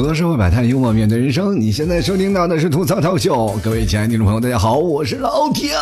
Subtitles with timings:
[0.00, 1.60] 吐槽社会百态，幽默面对人生。
[1.60, 5.72] 你现在收听到的是吐槽套秀，各位亲爱的听众朋友，大家好，我是老铁。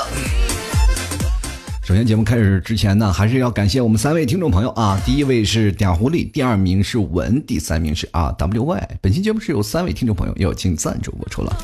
[1.84, 5.00] 首先，节目开始之前呢，还是要感谢我们三位听众朋友啊。
[5.06, 8.82] 第一位是嗲狐狸，第二名是文，第三名是啊 WY。
[9.00, 11.56] 本期节目是由三位听众朋友友情赞助播出了。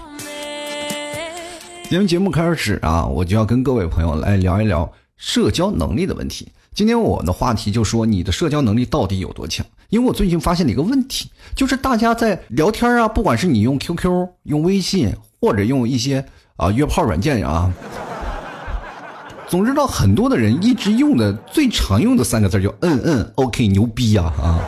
[1.91, 6.47] 今天节目开始啊，我就要跟各位朋友来聊一聊社交能力的问题。
[6.73, 9.67] 今天我的话题就说你的社交能力到底有多强？
[9.95, 16.25] 因为我最近发现了一个问题，就是大家在聊天啊，不管是你用 QQ、用微信，或者用一些
[16.57, 17.73] 啊约炮软件啊，
[19.47, 24.59] 总知道很多的人一直用的最常用的三个字就嗯嗯 OK 牛逼呀啊！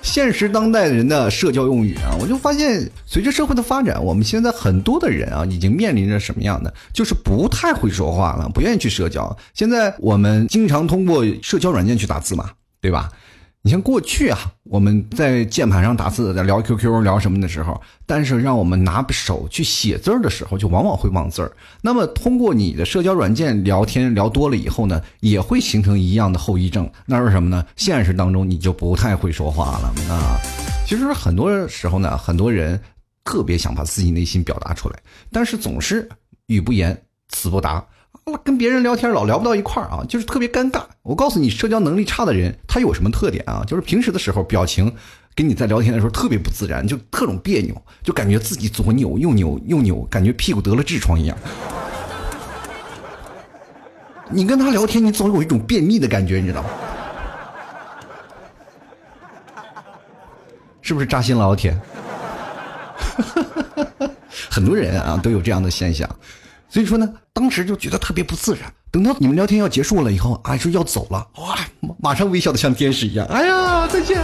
[0.00, 6.72] 现实当代人的社交用语啊，我就发现，随着社会的发展，我们现在很多的人啊，已经面临着什么样的？
[6.94, 9.36] 就是不太会说话了，不愿意去社交。
[9.52, 12.48] 现在我们经常通过社交软件去打字嘛。
[12.80, 13.10] 对吧？
[13.62, 21.52] 你像过去啊，我们在键盘上打字，在聊 QQ 聊什么的时候，但是让我们拿手去写字的时候，就往往会忘字儿。
[21.82, 27.66] 那么通过你的社交软件聊天聊多了以后呢，也会形成一样的后遗症，那是什么呢？
[27.76, 30.38] 现实当中你就不太会说话了啊。
[30.86, 32.80] 其实很多时候呢，很多人
[33.24, 34.98] 特别想把自己内心表达出来，
[35.32, 36.08] 但是总是
[36.46, 36.96] 语不言，
[37.28, 37.84] 词不达。
[38.44, 40.82] 跟别人聊天老聊不到一块儿啊，就是特别尴尬。
[41.02, 43.64] 我告诉你，社交能力差的人他有什么特点啊？
[43.66, 44.92] 就是平时的时候表情
[45.34, 51.36] 跟你在聊天的时候特别不自然，就特种别扭，就感觉自己左扭右扭又扭，感觉屁股得了痔疮一样。
[54.30, 56.68] 你跟他聊天，你总有一种便秘的感觉，你知道吗？
[60.82, 61.78] 是不是扎心了，老铁？
[64.50, 66.08] 很多人啊都有这样的现象。
[66.68, 68.72] 所以说呢，当时就觉得特别不自然。
[68.90, 71.58] 等到你们聊天要结束了以后，啊，说要走了，哇，
[72.00, 73.26] 马上微笑的像天使一样。
[73.26, 74.22] 哎呀，再见。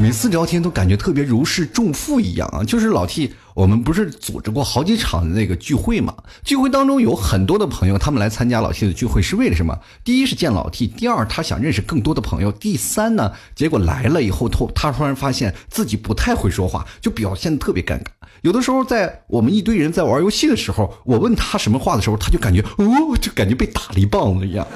[0.00, 2.64] 每次聊天都感觉特别如释重负一样啊。
[2.64, 6.14] 就是老 T，我们不是组织过好几场的那个聚会嘛？
[6.42, 9.78] 聚会当中有很多的朋友，他们来参加老 T 的聚会是为了什么？
[10.02, 18.06] 第一是见老 T，第二他想认识更多的朋友，第三呢，结果来了以后，突他突然发现自己不太会说话，就表现的特别尴尬。
[18.42, 24.66] 有的时候，在我们一堆人在玩游戏的时候，我问他什么话的时候，他就感觉哦，就感觉被打了一棒子一样。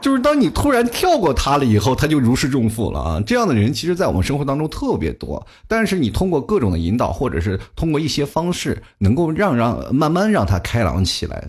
[0.00, 3.22] 就是当你突然跳过他了以后，他就如释重负了啊！
[3.24, 5.46] 这样的人其实，在我们生活当中特别多。
[5.68, 11.48] 但是你通过各种的引导，或者是通过一些方式，能够让让慢慢让他开朗起来。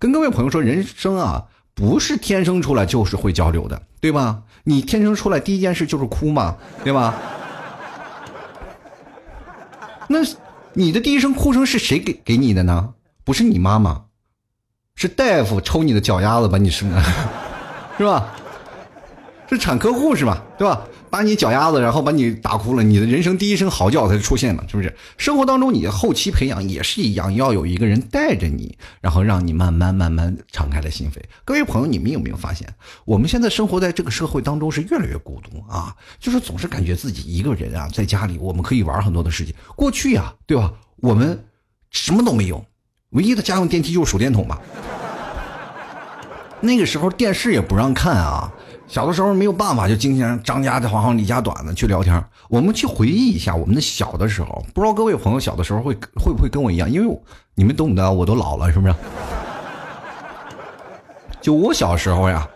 [0.00, 4.42] 跟各位朋友说，人生啊，不是天生出来就是会交流的，对吧？
[4.64, 7.14] 你天生出来第一件事就是哭嘛，对吧？
[10.08, 10.18] 那，
[10.74, 12.94] 你的第一声哭声是谁给给你的呢？
[13.24, 14.04] 不是你妈妈，
[14.94, 17.02] 是大夫抽你的脚丫子把你生的，
[17.98, 18.34] 是吧？
[19.48, 20.82] 是产科护士嘛，对吧？
[21.12, 24.96] 把你脚丫子，然后把你打哭了，你的人生第一声嚎叫才出现了，是不是？
[25.18, 31.16] 生活当中你的后期培养也是一样，要有一个人带着你，然后让你慢慢慢慢敞开了心扉。
[31.44, 32.66] 各位朋友，你们有没有发现，
[33.04, 35.94] 我们现在生活在这个社会当中是越来越孤独啊？
[36.18, 39.54] 就是总是感觉自己一个人啊，在家里我们可以玩很多的事情。
[39.76, 40.72] 过去呀，对吧？
[41.02, 41.44] 我们
[41.90, 42.64] 什么都没有，
[43.10, 44.58] 唯一的家用电梯就是手电筒吧。
[46.64, 48.50] 那个时候电视也不让看啊。
[48.92, 52.22] 小的时候没有办法，就经常张家长李家短的去聊天。
[52.50, 56.90] 我们去回忆一下我们的小的时候，不知道各位朋友小的时候会会不会跟我一样？
[56.90, 57.20] 因为
[57.54, 58.94] 你们懂得，我都老了，是不是？
[61.40, 62.46] 就我小时候呀，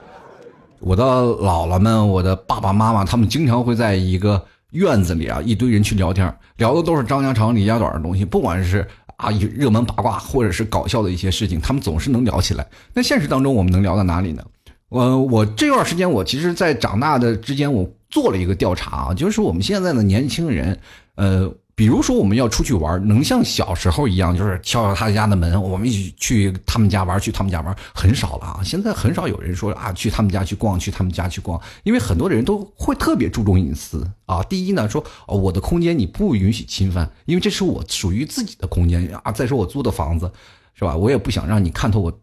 [0.79, 8.87] 我的姥姥们、我的爸爸妈妈，他们经常会在一个院子里啊，一堆人去聊天，聊的都是张家长李家短的东西，不管是
[9.17, 12.67] 啊热门八卦，或者是搞笑的一些事情，他们总是能聊起来。
[12.93, 14.43] 那现实当中，我们能聊到哪里呢？
[14.89, 20.79] 我我这段时间，我其实，在长大的之间，我做了一个调查啊，就是我们现在的年轻人，
[21.17, 28.61] 呃，比如说我们要出去玩，能像小时候一样，就是敲敲他家的门，我们一起去他们家玩，去他们家玩，很少了啊。
[28.63, 34.41] 现在很少有人说啊，去他们家去逛，去他们家去逛，因为很多人都会特别注重隐私啊。
[34.45, 39.33] 第一呢，说哦，我的空间你不允许侵犯，因为这是我属于自己的空间啊。
[39.33, 40.31] 再说我租的房子，
[40.75, 40.97] 是吧？
[40.97, 42.21] 我也不想让你看透我。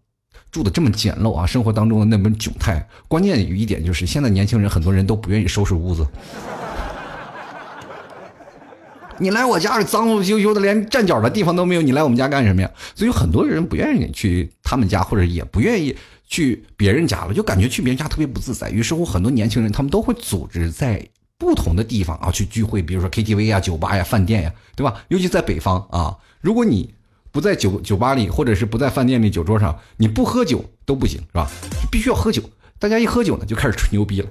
[0.53, 2.87] 住的这么简陋啊，生活当中的那么窘态。
[3.07, 6.05] 关键有一点就是，现在年轻人很多人都不愿意收拾屋子。
[9.17, 12.69] 你来我家里脏不羞羞的，连站脚的地方都没有，你来我们家干什么呀？
[12.93, 15.95] 所以很多人不愿意去他们家，或者也不愿意
[16.27, 18.69] 去别人家了，就感觉去别人家特别不自在。
[18.69, 21.03] 于是乎，很多年轻人他们都会组织在
[21.39, 25.03] 不同的地方啊去聚会，比如说 KTV 啊、酒吧呀、饭店呀，对吧？
[25.07, 26.93] 尤其在北方啊，如果你。
[27.33, 31.49] 不在酒酒吧里，或者是不在饭店里酒桌上，你不喝酒都不行，是吧？
[31.91, 32.43] 必须要喝酒。
[32.77, 34.29] 大家一喝酒呢，就开始吹牛逼了。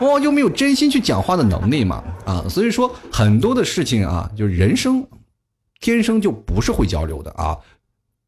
[0.00, 5.06] 往往就没有真心去讲话的能力嘛，啊，所以说很多的事情啊，就是人生
[5.78, 7.58] 天生就不是会交流的啊，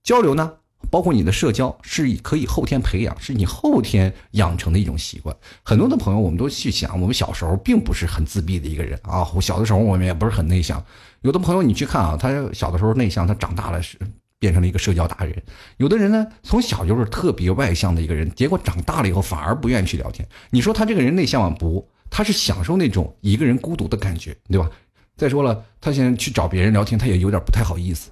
[0.02, 0.52] 交流呢，
[0.92, 5.34] 包括你的社交是可以后天培养，是你后天养成的一种习惯。
[5.62, 10.84] 很多的朋友，我们都去想，我们小时候并不是很自闭的一个人啊，我小的时候我们也不是很内向。
[11.22, 13.98] 有的朋友你去看啊，他小的时候内向，他长大了是。
[14.38, 15.40] 变成了一个社交达人，
[15.76, 20.28] 有的人呢，从小就是特别外向的一个人，结果长大了以后反而不愿意去聊天。
[20.50, 21.56] 你说他这个人内向吗？
[21.56, 24.68] 不，他是享受那种一个人孤独的感觉，对吧？
[25.16, 28.10] 再说了，他现在去找别人聊天，他也有点不太好意思。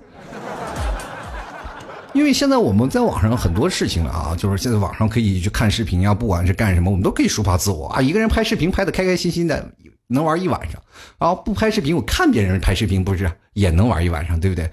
[2.12, 8.00] 因为现在我们在网上很多事情啊，就是现在网上可以去看视频呀，不管是干什么，我们都可以抒发自我啊。
[8.00, 9.72] 一个人拍视频拍的开开心心的，
[10.08, 10.80] 能玩一晚上
[11.18, 11.34] 啊。
[11.34, 14.70] 不拍视频，我看别人拍视频，不是也能玩一晚上，对不对？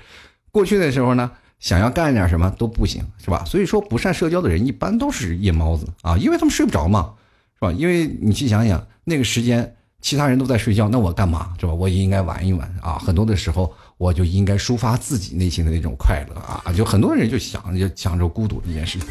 [0.52, 1.32] 过去的时候呢？
[1.60, 3.44] 想要干点什么都不行，是吧？
[3.44, 7.14] 所以说不善社交的人一般都是夜猫子啊，因为他们睡不着嘛，
[7.56, 7.72] 是吧？
[7.72, 11.74] 因为你去想想，那个时间其他人都在睡觉，那我干嘛，是吧？
[11.74, 13.00] 我也应该玩一玩啊。
[13.00, 16.64] 很多的时候，我就应该抒发自己内心的那种快乐啊。
[16.74, 19.08] 就很多人就想就想着孤独这件事情。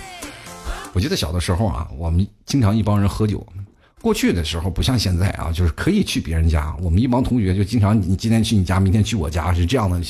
[0.93, 3.47] 我记得小的时候啊，我们经常一帮人喝酒。
[4.07, 6.73] 过去的时候不像现在啊，就是可以去别人家。
[6.81, 10.01] 我们一帮同学就经常，你今天去你家，明天去我家，是这样的。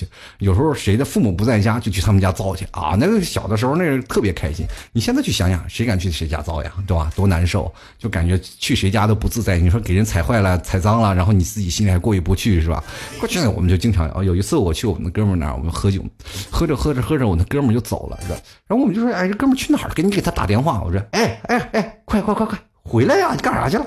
[0.40, 2.94] 有时候谁的父母不在家，就去他们家造去啊。
[3.00, 4.66] 那个小的时候，那个特别开心。
[4.92, 6.70] 你现在去想想，谁敢去谁家造呀？
[6.86, 7.10] 对吧？
[7.16, 9.56] 多难受，就感觉去谁家都不自在。
[9.56, 12.84] 你说给人踩坏了、踩脏了，然后你自己心里还过意不去，是吧？
[13.18, 14.22] 过去呢，我们就经常啊。
[14.22, 16.04] 有一次我去我们的哥们那儿，我们喝酒，
[16.50, 18.38] 喝着喝着喝着，我那哥们就走了，是吧？
[18.66, 19.90] 然后我们就说：“哎，这哥们去哪儿？
[19.94, 23.32] 给你给他打电话。”我说：“哎哎哎，快快快快！”回来呀！
[23.34, 23.84] 你干啥去了？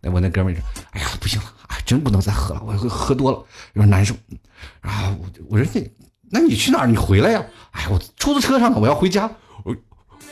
[0.00, 3.38] 那我那哥们儿说：“哎呀，不行了，哎，真不能再喝了，我喝多了
[3.74, 4.14] 有点难受。”
[4.80, 5.90] 然后，我我说那
[6.30, 6.86] 那你去哪儿？
[6.86, 7.44] 你回来呀！
[7.72, 9.30] 哎，我出租车上呢，我要回家。
[9.64, 9.76] 我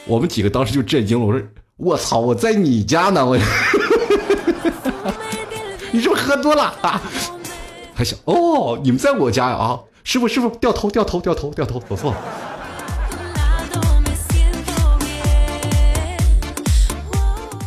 [0.06, 1.26] 我们几个当时就震惊了。
[1.26, 1.40] 我说
[1.76, 3.38] ：“我操，我在你家呢！”我，
[5.92, 7.00] 你是不是喝多了啊？
[7.94, 9.56] 还想哦，你们在我家呀？
[9.56, 12.16] 啊，师傅师傅，掉头掉头掉头掉头，走错了。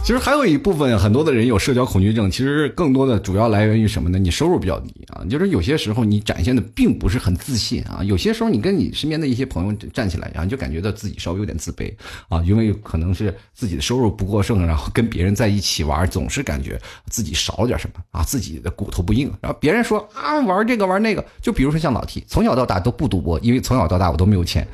[0.04, 4.20] 其实还有一部分很多的人有社交恐惧症，其实更多的主要来源于什么呢？
[4.20, 8.04] 你收入比较低啊，就是有些时候你展现的并不是很自信啊。
[8.04, 11.90] 有些时候你跟你身边的一些朋友站起来，然后就感觉到自己稍微有点自卑
[12.28, 16.78] 啊，因为可能是自己的收入不过剩，然后跟别人在一起玩，总是感觉
[17.10, 19.32] 自己少了点什么啊，自己的骨头不硬。
[19.40, 24.68] 然后别人说啊，玩这个玩那个，就比如说像老 T，从小到大都不赌博，因为从小到大我都没有钱，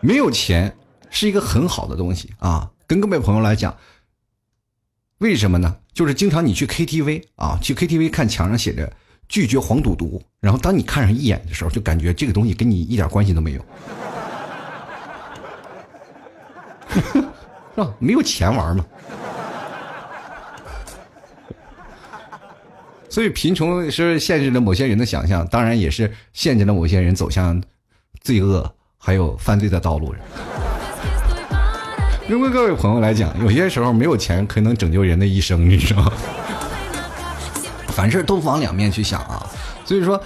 [0.00, 0.74] 没有钱。
[1.10, 3.76] 是一个很好的东西啊，跟各位朋友来讲，
[5.18, 5.76] 为什么呢？
[5.92, 8.90] 就是经常你去 KTV 啊，去 KTV 看墙上写着
[9.28, 13.64] “拒绝黄赌毒”，然后当你看上一眼的时候，就感觉这个东西跟你一点关系都没有，
[17.74, 17.94] 是吧？
[17.98, 18.86] 没有钱玩嘛。
[23.08, 27.60] 所以贫穷是限制了某些人的想象，当然也是限制了某些人走向
[28.20, 30.22] 罪恶还有犯罪的道路上。
[32.30, 36.12] 因为各位朋友来讲，有些时候没有钱可能拯救人的一生，你知道吗？
[37.88, 39.44] 凡事都往两面去想啊。
[39.84, 40.22] 所以说，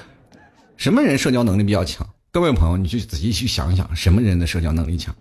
[0.76, 2.06] 什么人社交能力比较强？
[2.30, 5.14] 各位朋友，你去仔细去想想，什么人的社交能力强？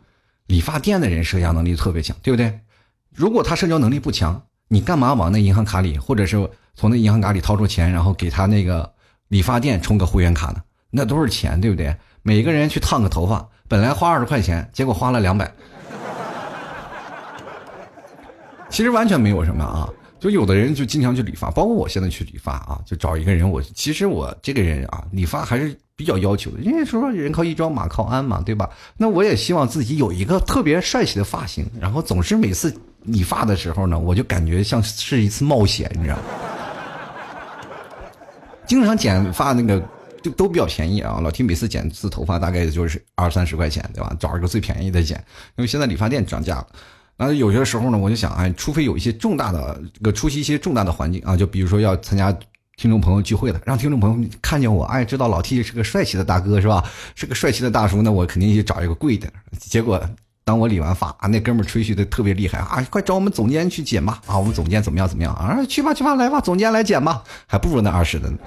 [0.48, 2.60] 理发店的人社交能力特别强，对不对？
[3.16, 8.92] 如果他社交能力不强，你干嘛往那银行卡里，或者是从那银行卡里掏出钱，然后给他那个
[9.30, 10.58] 理发店充个会员卡呢？
[10.90, 11.96] 那都是钱，对不对？
[12.24, 15.50] 每个人去烫个头发，本来花二十块钱，结果花了两百。
[18.74, 19.88] 其实完全没有什么啊，
[20.20, 23.48] 就有的人就经常去理发，包括我现在去理发啊，就找一个人。
[23.48, 28.68] 我其实我这个人啊，理发还是比较要求的，因为说人靠衣装，马靠鞍嘛，对吧？
[28.98, 36.24] 那我也希望自己有一个特别帅气的发型，然后总是每次理发的时候呢，我就感觉像是一次冒险，你知道吗？
[38.66, 39.80] 经常剪发那个
[40.24, 44.16] 就都比较便宜啊，老提每次剪一次头发大概就是二三十块钱，对吧？
[44.20, 45.24] 找一个最便宜的剪，
[45.58, 46.68] 因为现在理发店涨价了。
[47.16, 52.36] 那有些时候呢，我就想，哎，除非有一些重大的这个出席一些重大的环境啊，就比如说要参加
[52.76, 56.84] 听众朋友聚会了，让听众朋友看见我，哎，知道老 T 是个帅气的大哥是吧？
[57.14, 59.32] 是个帅气的大叔，那我肯定去找一个贵的。
[59.60, 60.02] 结果
[60.44, 65.64] 当我理完发啊，那哥们吹嘘的特别厉害啊，快找我们总监去剪吧啊，我们总监怎么样怎么样啊？
[65.70, 68.38] 去吧去吧，来吧，总监来剪吧，还不如那二十的呢。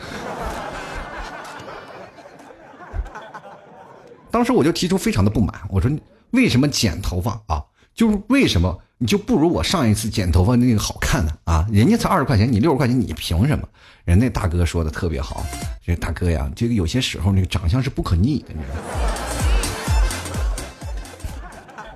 [4.30, 5.90] 当时我就提出非常的不满，我说
[6.32, 7.62] 为什么剪头发啊？
[7.96, 11.32] 就是为什么你就不如我上一次剪头发那个好看呢？
[11.44, 13.66] 啊，人家才二十块钱，你六十块钱，你凭什么？
[14.04, 15.42] 人那大哥说的特别好，
[15.82, 18.80] 这大哥呀，这个有些时候那个长相是不可逆的，你知道吗？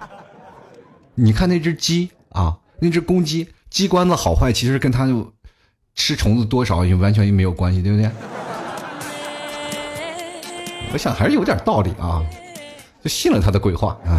[1.15, 5.31] 你看那只鸡啊，那只公鸡，鸡冠子好坏，其实跟它就
[5.95, 8.11] 吃虫子多少也完全也没有关系，对不对？
[10.95, 12.25] 我想还是有点道理啊，
[13.05, 14.19] 就信了他的鬼话啊。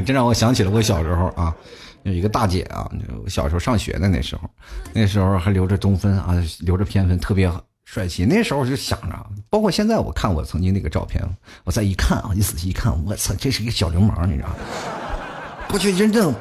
[0.04, 1.54] 这让我想起了我小时候啊，
[2.02, 2.90] 有一个大姐啊，
[3.26, 4.48] 小时候上学的那时候，
[4.92, 7.50] 那时候还留着中分啊，留着偏分，特别
[7.84, 8.24] 帅气。
[8.24, 11.22] 那时候就想着，包括现在我看我曾经那个照片，
[11.64, 14.54] 我再一看啊，一仔细一看，我操，这是一个小流氓，你知道吗？
[15.68, 16.32] 过去真正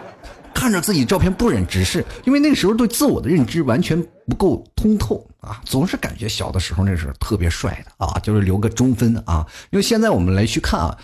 [0.54, 9.46] 看着自己照片不忍直视，因为那时候对自我的认知完全不够通透啊，总是感觉小的时候那时候特别帅的啊，就是留个中分啊。
[9.72, 10.96] 因为现在我们来去看啊。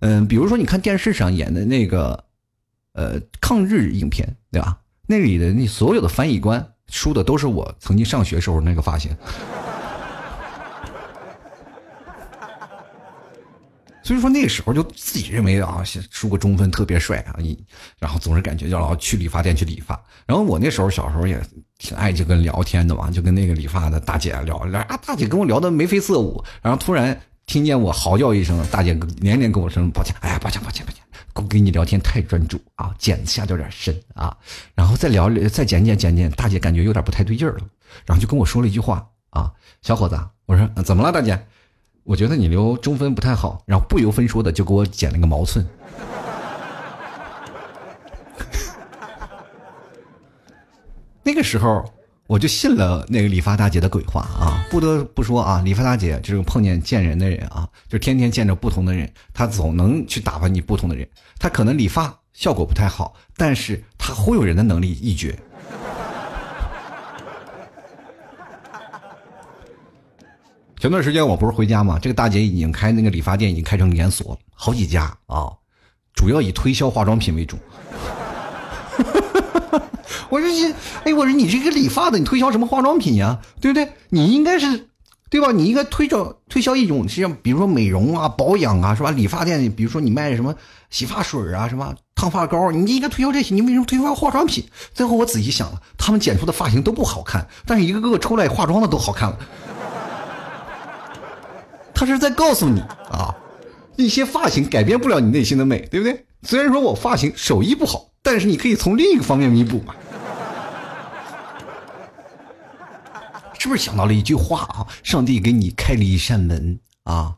[0.00, 2.24] 嗯，比如说你看电视上演的那个，
[2.94, 4.78] 呃，抗日影片，对吧？
[5.06, 9.10] 那里的那所有的翻译官梳的都是我曾经上学时候那个发型，
[14.02, 17.58] 所以说那个时候就自己认为啊，梳个中分特别帅啊，一
[17.98, 20.00] 然后总是感觉要去理发店去理发。
[20.26, 21.38] 然后我那时候小时候也
[21.76, 27.20] 挺爱就跟聊天的嘛，就跟那个理发的大姐聊聊啊，大姐跟我聊的眉飞色舞，然后突然。
[27.50, 31.02] 听见我嚎叫一声，大姐连连跟我说抱歉，哎呀，抱歉，抱歉，抱歉，
[31.34, 34.38] 我跟你聊天太专注啊，剪下有点深啊，
[34.72, 37.62] 然后再聊，再剪剪剪剪，大姐感觉有点不太对劲儿了，
[38.06, 39.52] 然后就跟我说了一句话啊，
[39.82, 40.16] 小伙子，
[40.46, 41.44] 我说怎么了，大姐？
[42.04, 45.66] 我觉得你留中分不太好，然后不由分说的就给我剪了个毛寸。
[51.24, 51.84] 那个时候。
[52.30, 54.64] 我就信了那个理发大姐的鬼话啊！
[54.70, 61.04] 不得不说啊，理发大姐就是碰见见人的人啊，就天天见着不同的人，她总能去打发你不同的人。
[61.40, 65.36] 她可能理发效果不太好，但是她忽悠人的能力一绝。
[70.78, 71.98] 前段时间我不是回家吗？
[72.00, 75.50] 这个大姐已经开那个理发店，已经开成连锁，好几家啊，
[76.14, 77.58] 主要以推销化妆品为主。
[80.30, 80.74] 我说你，
[81.04, 83.38] 哎，我说你这个理发的，你推销什么化妆品呀？
[83.60, 83.92] 对不对？
[84.08, 84.88] 你应该是，
[85.28, 85.52] 对吧？
[85.52, 89.10] 你应该推销推销一种，像比如说美容啊、保养啊，是吧？
[89.10, 90.54] 理发店，比如说你卖什么
[90.90, 93.54] 洗发水啊、什么烫发膏，你应该推销这些。
[93.54, 94.64] 你为什么推销化妆品？
[94.92, 99.38] 最后我仔细想了，他们剪出的发型都不好看，但是一个个出来化妆的都好看了。
[101.94, 103.34] 他是在告诉你啊，
[103.96, 106.24] 一些发型改变不了你内心的美，对不对？
[106.42, 109.94] 虽然说我发型手艺不好，但是你可以从另一个方面弥补嘛。
[113.58, 114.86] 是不是想到了一句话啊？
[115.02, 117.34] 上帝给你开了一扇门啊，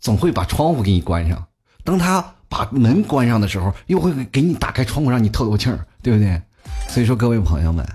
[0.00, 1.46] 总会把窗户给你关上。
[1.84, 6.42] 当他把门关上的时候，又会给你打开窗户，让你透透气儿，对不对？
[6.88, 7.86] 所以说，各位朋友们，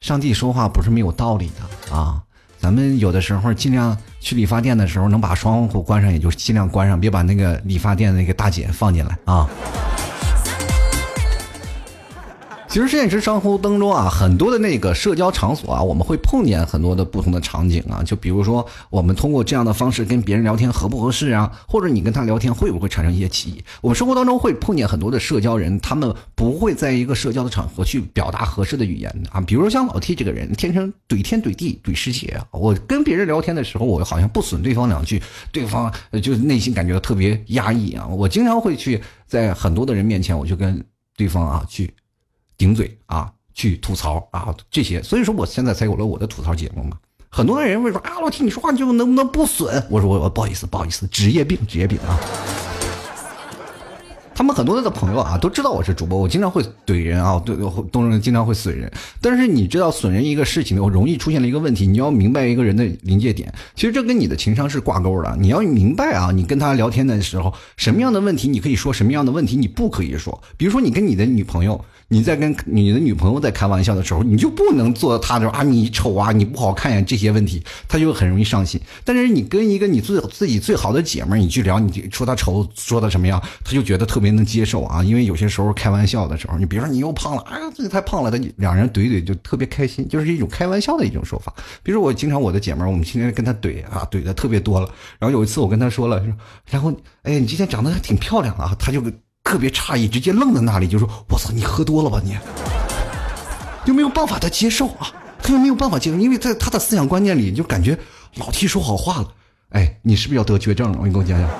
[0.00, 2.20] 上帝说话不是没有道理的啊。
[2.58, 9.48] 咱们有的时候尽量去理发店的时候，能把窗户关上，也就尽量关上，别把那个理发店的那个大姐放进来啊。
[12.70, 18.00] 其实现实生活当中啊，很多的那个社交场所啊，我们会碰见很多的不同的场景啊。
[18.04, 21.50] 就比如说，我们通过这样的方式跟别人聊天合不合适啊？
[21.66, 23.64] 或者你跟他聊天会不会产生一些歧义？
[23.80, 29.40] 我们生活当中会碰见很多的社交人，他们不会在一个社交的场合去表达合适的语言啊。
[29.40, 32.46] 比如像老 T 这个人，天生怼天怼地怼世界啊。
[32.52, 38.06] 我跟别人聊天的时候，我好像不损对方两句，对方就内心感觉特别压抑啊。
[38.06, 40.80] 我经常会去在很多的人面前，我就跟
[41.16, 41.92] 对方啊去。
[42.60, 46.98] 顶嘴啊，去吐槽啊，这些，所以说我现在才有了我的吐槽节目嘛。
[47.30, 49.82] 很多人会说啊，老听你说话就能不能不损？
[49.88, 52.20] 我说我我不好意思，不好意思，职业病，职业病啊。
[54.34, 57.56] 他们很多的朋友啊，都知道我是主播，我经常会怼人啊，对，
[57.90, 58.92] 都人经常会损人。
[59.22, 65.34] 但是你知道损人一个事情，我容易出现了一个问题，你要明白一个人的临界点，其实这跟你的情商是挂钩的。
[65.40, 70.42] 你要明白啊，你跟他聊天的时候，什么样的问题你可以说，什么样的问题你不可以说。
[70.58, 71.82] 比如说你跟你的女朋友。
[72.12, 78.80] 你在跟你的女朋友在开玩笑的时候，你就不能做她的啊，你丑啊，你不好看呀，这些问题，她就很容易伤心。
[79.04, 85.04] 但是你跟一个你最自己最好的姐们儿，你去聊，你说她丑，说她什么样，她就觉得特别能接受啊。
[85.04, 91.54] 因为有些时候开玩笑的时候，你比如说你又胖了，哎呀，这个太胖了，他两人怼怼就特别开心，就是一种开玩笑的一种说法。
[91.84, 94.92] 比如我经常我的姐们儿，我们今天跟她怼啊，怼的特别多了。
[95.20, 96.34] 然后有一次我跟她说了，说
[96.70, 99.00] 然后哎，你今天长得还挺漂亮啊，她就。
[99.42, 102.36] 特别诧异，直接愣在那里，就说：“我操，你喝多了吧你？”
[103.84, 105.10] 就没有办法他接受啊，
[105.42, 107.98] 他又没有办法接受，因为在他的思想观念里，就感觉
[108.36, 109.28] 老 T 说好话了。
[109.70, 110.98] 哎，你是不是要得绝症了？
[110.98, 111.50] 我给你讲讲，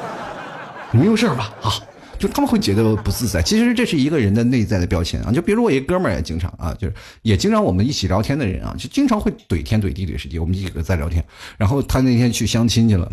[0.93, 1.53] 你没有事吧？
[1.63, 1.73] 啊，
[2.21, 3.43] 就他们会觉得不自在。
[3.43, 5.33] 其实这是一个人的内在的标签啊。
[5.33, 10.39] 就比如我一哥们儿也经常啊，就是也经常我们一起聊天的人啊，就经常会怼天怼地怼世界。
[10.39, 11.25] 我们几个在聊天，
[11.57, 13.11] 然后他那天去相亲去了，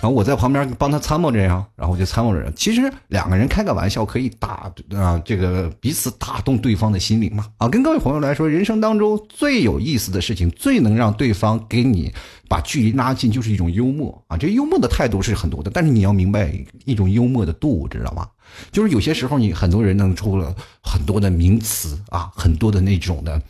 [0.00, 2.52] 然后我在旁边帮他参谋着呀，然后我就参谋着。
[2.56, 7.68] 其实两个人开个玩笑可以打啊，这个彼此打动对方的心灵嘛啊。
[7.68, 12.12] 跟各位朋友来说，人生当中最有意思的事情，最能让对方给你。
[12.50, 14.34] 把距离拉近就是一种幽默啊！
[14.34, 16.50] 这幽默的态度是很多的，但是你要明白
[16.86, 18.26] 一种幽默的度，知道吗？
[18.70, 23.40] 就是有些时候你很多人能出了很多的名词啊，很多的那种的，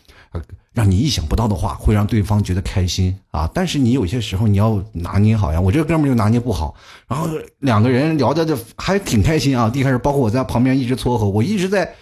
[0.73, 3.51] 让你意想不到的话，会让对方觉得开心啊。
[3.53, 6.75] 但是你有些时候你要拿捏好呀，我这哥们就拿捏不好，
[7.09, 7.29] 然后
[7.59, 9.71] 两个人聊的就还挺开心啊。
[9.75, 11.95] 一开始包括我在旁边一直撮合，我一直在，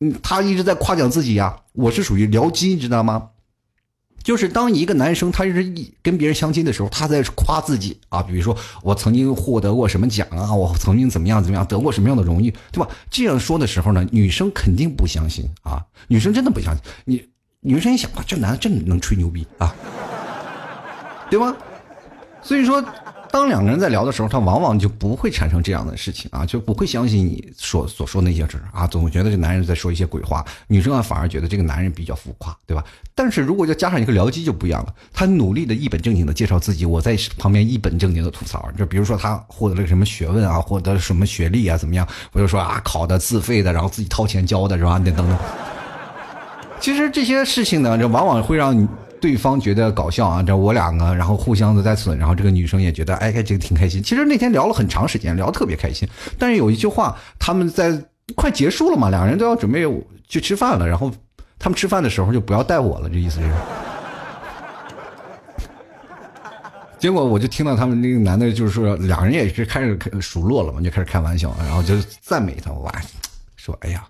[0.00, 1.56] 嗯，他一直在夸奖自己呀。
[1.72, 3.28] 我是属于聊基，知道吗？
[4.22, 12.88] 就是当一个男生他是一跟别人相亲的时候，他在夸自己啊，比如说我曾经获得过什么奖啊，我曾经怎么样怎么样，得过什么样的荣誉，对吧？
[13.10, 16.82] 这样说的时候呢，女生肯定不相信啊，女生真的不相信。
[17.04, 17.28] 你
[17.60, 19.74] 女生一想啊，这男的真能吹牛逼啊，
[21.30, 21.56] 对吗？
[22.42, 22.84] 所以说。
[23.32, 32.84] 当两个人在聊的时候，他往往就不会产生这样的事情啊，就不会相信你所所说那些事啊，总觉得这男人在说一些鬼话，女生啊反而觉得这个男人比较浮夸，对吧？
[33.14, 42.06] 但是如果要加上一个聊机就不一样了，他努力的一本正经的介绍自己，我在旁边一本正经的吐槽，就比如说他获得了什么学问啊，获得了什么学历啊，怎么样？
[42.32, 44.98] 我就说啊，考的自费的，然后自己掏钱交的是吧？
[44.98, 45.38] 等等。
[46.80, 48.88] 其实这些事情呢，就往往会让你。
[49.20, 54.02] 对方觉得搞笑啊，这我两个，然后互相的在损，然后这个女生也觉得，哎，这个挺开心。
[54.02, 56.08] 其实那天聊了很长时间，聊得特别开心。
[56.38, 57.96] 但是有一句话，他们在
[58.34, 59.86] 快结束了嘛，两个人都要准备
[60.26, 61.12] 去吃饭了，然后
[61.58, 63.50] 他们吃饭的时候就不要带我了，这意思是。
[66.98, 72.92] 结果我就听到他们那个男的，就是说两人也是开始数落了嘛，就开始开玩笑，然后就赞美他，哇，
[73.56, 74.04] 说，哎呀。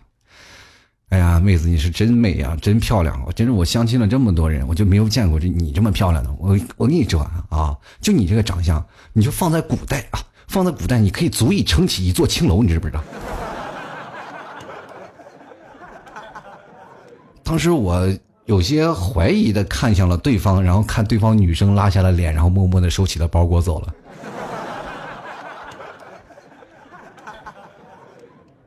[1.10, 3.20] 哎呀，妹子，你是真美呀，真漂亮！
[3.26, 6.30] 我真是我相亲了这么多人，我就没有见过这你这么漂亮的。
[6.38, 7.20] 我我跟你说
[7.50, 13.02] 啊，就你这个长相，你就放在古代啊，放在古代你可以足以撑起一座青楼，你知不知道？
[17.42, 18.08] 当时我
[18.44, 23.92] 有些怀疑的看向了对方，然后看对方女生拉下了脸，然后默默的收起了包裹走了。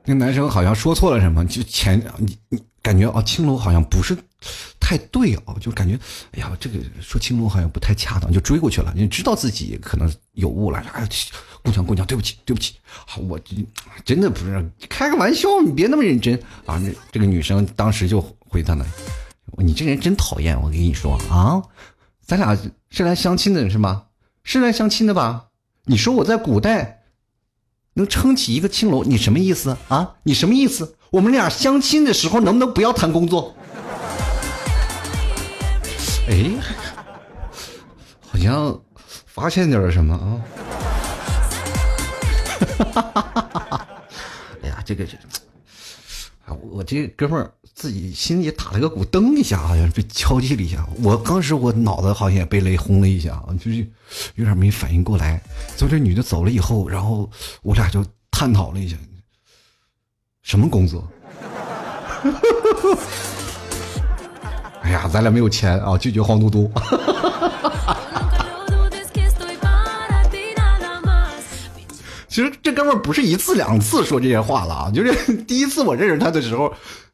[0.06, 4.18] 那男生好像说错了什么，就前你你感觉啊，青楼好像不是
[4.80, 5.98] 太对哦，就感觉
[6.32, 8.94] 哎呀，这个说青楼好像不太恰当，就追过去了。
[8.96, 11.08] 你知道自己可能有误了，哎，
[11.62, 12.76] 姑娘姑娘，对不起对不起，
[13.28, 13.40] 我
[14.04, 16.78] 真的不是开个玩笑，你别那么认真啊。
[16.78, 18.86] 那这个女生当时就回他了，
[19.58, 21.64] 你这人真讨厌，我跟你说啊，
[22.26, 22.58] 咱俩
[22.90, 24.08] 是来相亲的是吗？
[24.44, 25.46] 是来相亲的吧？
[25.86, 27.03] 你说我在古代。
[27.94, 30.16] 能撑起一个青楼，你什么意思啊？
[30.24, 30.96] 你什么意思？
[31.12, 33.56] 我们俩相亲的时候能不能不要谈工作？
[36.28, 36.52] 哎，
[38.22, 38.82] 好像
[39.26, 40.42] 发现点什么啊！
[44.64, 45.18] 哎呀，这个这，
[46.46, 47.54] 啊，我这哥们儿。
[47.76, 50.88] 自己心里打了个鼓，噔一下，好像被敲击了一下。
[51.02, 53.78] 我当时我脑子好像也被雷轰了一下，就是
[54.36, 55.42] 有点没反应过来。
[55.76, 57.30] 就这女的走了以后，然后
[57.64, 58.96] 我俩就探讨了一下，
[60.44, 61.06] 什么工作？
[64.84, 66.72] 哎呀，咱俩没有钱啊，拒绝黄嘟嘟。
[72.28, 76.72] 其实这哥们不是一次两次说这些话了啊，就是第一次我认识他的时候。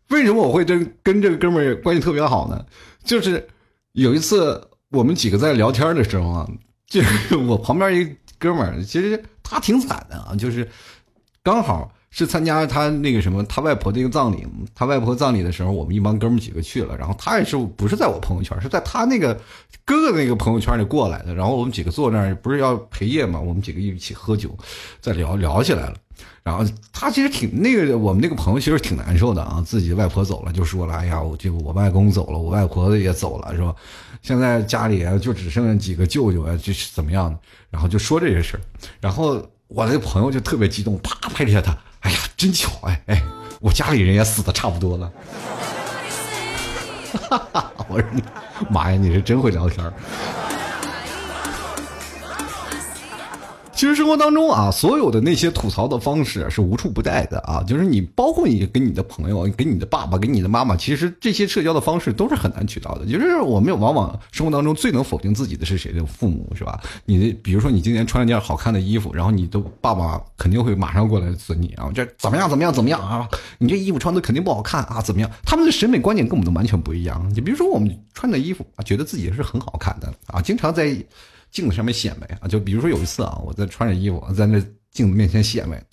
[0.10, 2.66] 为什么我会跟跟这个哥们儿关系特别好呢？
[3.04, 3.48] 就是
[3.94, 6.50] 有一次我们几个在聊天的时候啊，
[6.88, 10.68] 就是我旁边一哥们儿，其实他挺惨的啊，就是
[11.44, 19.34] 刚好是参加他那个什么他外婆的一个葬礼，他外婆葬礼的时候，我们一帮哥们几个去了，然后他也是不是在我朋友圈，是在他那个
[19.86, 24.58] 哥哥那个朋友圈里过来的，然后我们几个坐那儿不是要陪夜嘛，我们几个一起喝酒，
[25.00, 25.96] 在聊聊起来了。
[26.44, 33.76] 然后他其实挺那个，我们那个朋友其实挺难受的啊，自己外婆走了，就说了，哎呀，我这个我外公走了，我外婆也走了，是吧？
[34.22, 37.40] 现在家里就只剩下几个舅舅啊，这是怎么样的？
[37.70, 38.62] 然后就说这些事儿，
[39.00, 43.24] 然后我那个朋友就特别激动，啪拍了一下他，哎呀，真巧，哎哎，
[43.62, 45.12] 我家里人也死的差不多了。
[47.30, 48.24] 哈哈，我说你
[48.70, 49.94] 妈呀，你是真会聊天儿。
[53.80, 63.06] 其实生活当中啊，所有的那些吐槽的方式是无处不在的啊，就是你包括你跟你的朋友、跟你的爸爸、跟你的妈妈，其实这些社交的方式都是很难取到的。
[63.06, 66.78] 就是我们往往生活当中最能否定自己的是谁的父母是吧？
[67.06, 73.30] 你的比如说你今天穿了件好看的衣服，然后你的爸爸肯定会马上过来损你啊，这怎么样怎么样怎么样啊？
[73.60, 75.32] 你这衣服穿的肯定不好看啊，怎么样？
[75.46, 77.32] 他们的审美观点跟我们都完全不一样。
[77.34, 81.02] 你比如说我们穿的衣服啊，觉得自己是很好看的啊，经常在。
[81.52, 84.60] 镜子上面显摆啊，就比如说有一次啊，我在穿着衣服在那
[84.92, 85.84] 镜子面前显摆，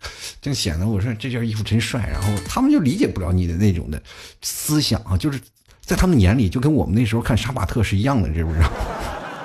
[0.41, 4.03] 正显得我说这件衣服真帅，然后他们就理解不了你的那种的
[4.43, 5.41] 思想啊，就是
[5.81, 8.71] 在他们眼里就跟我们那时候看杀马特是一样的，知不知道？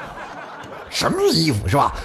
[0.89, 1.95] 什么衣服是吧？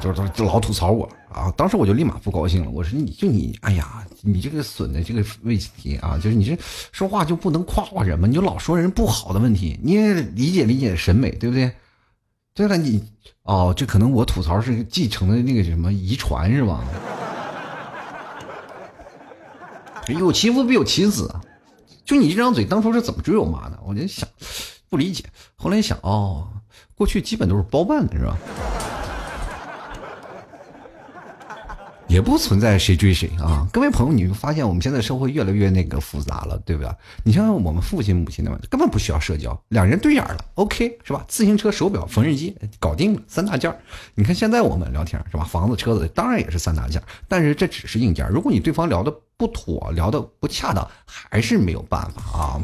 [0.00, 6.58] 就是就老吐槽我啊，当时我就立马不高兴了，我说你就你，哎呀，你这个损的这个问题啊，就是你这
[6.92, 8.28] 说话就不能夸夸人吗？
[8.28, 11.72] 你就老说人不好的问题，你也理解理解审美，对不对？
[12.54, 13.02] 对了，你
[13.46, 16.84] 哦，这可能我吐槽是继承的那个什么遗传是吧？
[20.08, 21.34] 有其父必有其子，
[22.04, 23.78] 就你这张嘴当初是怎么追我妈的？
[23.84, 24.28] 我就想
[24.88, 25.24] 不理解，
[25.56, 26.46] 后来一想哦，
[26.94, 28.36] 过去基本都是包办的是吧？
[32.08, 33.66] 也不存在谁追谁啊！
[33.72, 36.90] 各位朋友，你会发现我们现在社会越来越那个复杂了，对不对？
[37.24, 41.24] 你像我们父亲母亲的嘛，根本不需要社交，两人对眼了，OK 是吧？
[41.26, 43.76] 自行车、手表、缝纫机搞定了，三大件儿
[44.14, 45.42] 你看现在我们聊天是吧？
[45.42, 48.28] 房子、车子当然也是三大件儿但是这只是硬件。
[48.30, 52.60] 如果你对方聊的不妥，聊的不恰当，还是没有办法啊。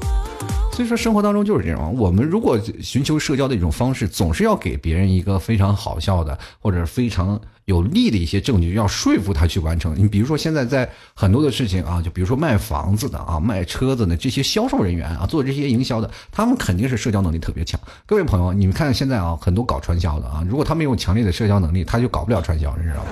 [0.73, 7.41] 所以说生活当中就是这种，我们如果寻求社交的一种方式，总是要给别人一个非常好笑的或者非常。
[7.67, 9.95] 有利的一些证据，要说服他去完成。
[9.97, 17.81] 你比如说，现在在很多的事情啊，就比如说卖房子的啊、卖车子的这些销售人员啊，做这些营销的，他们肯定是社交能力特别强。
[18.05, 23.11] 各位朋友，你们看现在啊，很多搞传销的啊，如果他没有强烈的社交能力，他就搞不了传销，你知道吗？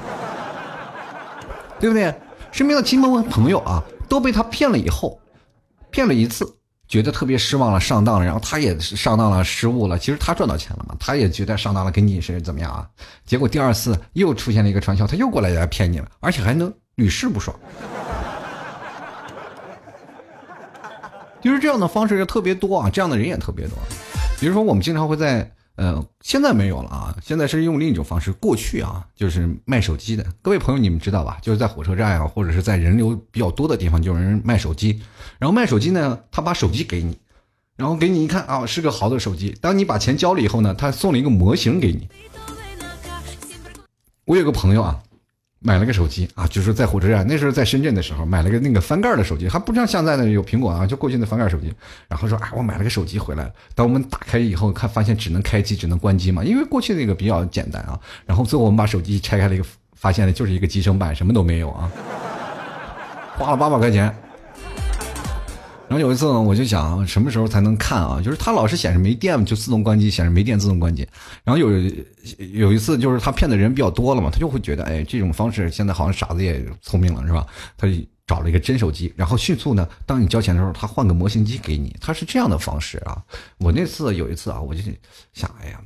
[1.78, 2.12] 对不对？
[2.52, 5.20] 身边的亲朋朋友啊，都被他骗了以后，
[5.90, 6.44] 骗了一次。
[6.90, 9.96] 觉得特别失望了，上当了，然后他也上当了，失误了。
[9.96, 12.84] 其实他赚到钱了嘛，他也觉得上当了，跟你是怎么样啊？
[13.24, 17.56] 结果第二次又出现了一个传销，他又过来来骗你了，而且还能屡试不爽。
[21.40, 23.78] 就是这样的方式就特别多啊，这样的人也特别多。
[24.40, 25.48] 比如说，我们经常会在。
[25.82, 27.16] 嗯，现在没有了啊！
[27.24, 28.30] 现在是用另一种方式。
[28.32, 30.22] 过去啊，就是卖手机的。
[30.42, 31.38] 各位朋友，你们知道吧？
[31.40, 35.00] 就是在火车站啊，或者是在人流比较多的地方，就有人卖手机。
[35.38, 37.16] 然后卖手机呢，他把手机给你，
[37.76, 39.56] 然后给你一看啊，是个好的手机。
[39.58, 42.06] 当你把钱交了以后呢，他送了一个模型给你。
[44.26, 45.02] 我有个朋友啊。
[45.62, 51.70] 买了个手机啊，就是在火车站，那时候在深圳的时候，买了个那个翻盖的手机，还不像现在的有苹果啊，就过去的翻盖手机。
[52.08, 57.98] 然后说啊，我买了个手机回来了，当我们打开以后，看发现只能开机，只能关机嘛，因为过去那个比较简单啊。
[58.24, 61.90] 然后最后我们把手机拆开了一个，发现的就是一个集成版，什么都没有啊，
[63.36, 64.14] 花了八百块钱。
[65.90, 68.22] 然后有一次呢，我就想什么时候才能看啊？
[68.22, 71.04] 就是它老是显示没电就自动关机；显示没电自动关机。
[71.42, 71.68] 然后有
[72.52, 77.44] 有一次，就是他骗的人比较多了嘛，他就会觉得，哎，这种方式现在好像傻子也聪明了，是吧？
[77.76, 83.20] 他就找了一个真手机，然后迅速呢，当你交钱的时候，他换个模型机给你，他是这样的方式啊。
[83.58, 84.80] 我那次有一次啊，我就
[85.32, 85.80] 想，哎呀，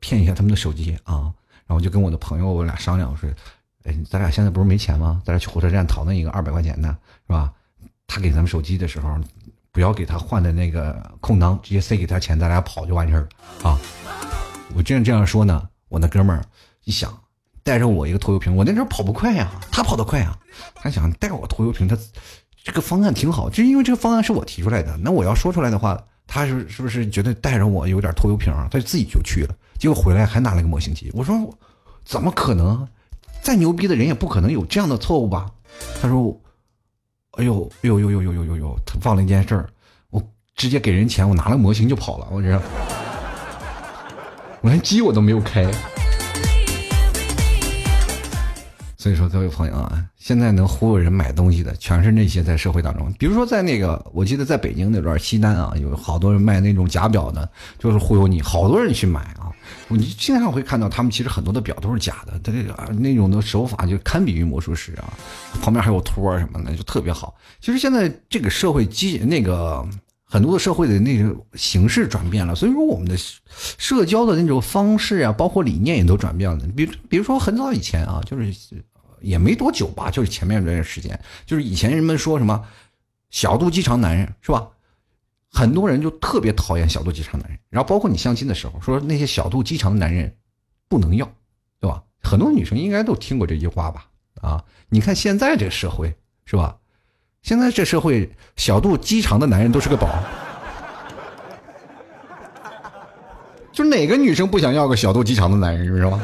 [0.00, 1.32] 骗一下他们的手机啊。
[1.68, 3.30] 然后就跟我的朋友我俩商量，我说，
[3.84, 5.22] 哎，咱俩现在不是没钱吗？
[5.24, 7.52] 咱俩去火车站讨论一个二百块钱的，是吧？
[8.06, 9.18] 他给咱们手机的时候，
[9.72, 13.28] 不要给他换的那个空档，直接塞给他钱，咱俩跑就完事儿
[13.62, 13.78] 啊！
[14.74, 16.42] 我这样这样说呢，我那哥们儿
[16.84, 17.12] 一想，
[17.62, 20.34] 带着我一个拖油瓶，我那时候跑不快呀，他跑得快呀，
[20.74, 21.96] 他想带我拖油瓶，他
[22.64, 31.36] 这个方案挺好，就因为这个方案是我提出来的，那我要说出来的话，他是是不是觉得带着我有点拖油瓶啊，他就自己就去了，结果回来还拿了个模型机，我说
[32.04, 32.88] 怎么可能？
[33.42, 35.50] 再牛逼的人也不可能有这样的错误吧？
[36.00, 36.40] 他说。
[37.36, 38.78] 哎呦，呦呦呦呦呦呦呦！
[38.86, 39.68] 他忘了一件事儿，
[40.08, 40.22] 我
[40.54, 42.26] 直接给人钱，我拿了模型就跑了。
[42.30, 42.58] 我这，
[44.62, 45.70] 我连机我都没有开。
[48.96, 57.46] 所以说，各位朋友啊，现在能忽悠人买东西的，全是那些在社会当中，比如说在那个，我记得在北京那段西单啊，有好多人卖那种假表的，
[57.78, 59.45] 就是忽悠你，好多人去买啊。
[59.88, 65.12] 你经常会看到他们其实很多的表都是假的，他这个那种的手法就堪比于魔术师啊，
[65.62, 67.36] 旁边还有托什么的，就特别好。
[67.60, 69.86] 其实现在这个社会机那个
[70.24, 73.16] 很多的社会的那种形式转变了，所以说我们的
[73.78, 76.66] 社交的那种方式啊，包括理念也都转变了。
[76.76, 78.52] 比比如说很早以前啊，就是
[79.20, 82.62] 也没多久吧，就是前面这段时间，就是以前人们说什么
[83.30, 84.68] 小肚鸡肠男人是吧？
[85.50, 90.34] 很多人就特别讨厌小肚鸡肠男人，然后包括你相亲的时候说那些小肚鸡肠的男人
[90.88, 91.26] 不能要，
[91.80, 92.02] 对吧？
[92.22, 94.06] 很多女生应该都听过这句话吧？
[94.42, 96.76] 啊，你看现在这社会是吧？
[97.42, 100.08] 现在这社会小肚鸡肠的男人都是个宝，
[103.72, 106.20] 就哪个女生不想要个小肚鸡肠的男人，是吧？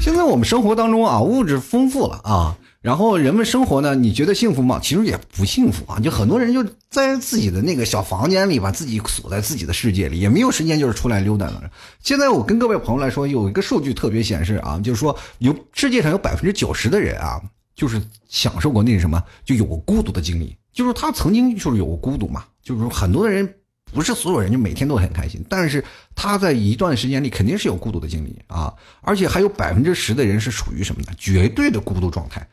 [0.00, 2.56] 现在我们生活当中啊，物质丰富了啊。
[2.86, 3.96] 然后人们生活呢？
[3.96, 4.78] 你觉得幸福吗？
[4.80, 5.98] 其实也不幸福啊！
[5.98, 11.68] 就很多人就在自己的那个小房间里，把自己锁在自己的世界里，也没有时间就是出来溜达了。
[12.00, 17.42] 现在我跟各位朋友来说，有一个数据特别显示啊，就是说有世界上有百分之九十的人啊，
[17.74, 22.44] 就是享受过那什么，就有过孤独的经历，就是他曾经就是有过孤独嘛。
[22.62, 23.52] 就是说很多的人
[23.92, 31.08] 不是所有人就每天都很开心，但是他在一段时间里肯定是有孤独的经历啊，而且还有百分之十的人是属于什么呢？
[31.18, 32.46] 绝对的孤独状态。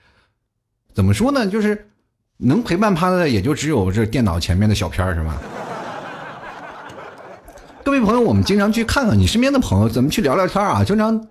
[0.93, 1.47] 怎么说呢？
[1.47, 1.88] 就是
[2.38, 5.41] 能陪伴他的，也就只有这电脑前面的小片儿，是吧？
[7.84, 10.84] 各位朋友，我们经常去看看你身边的朋友，怎么去聊聊天啊？
[10.84, 11.27] 经常，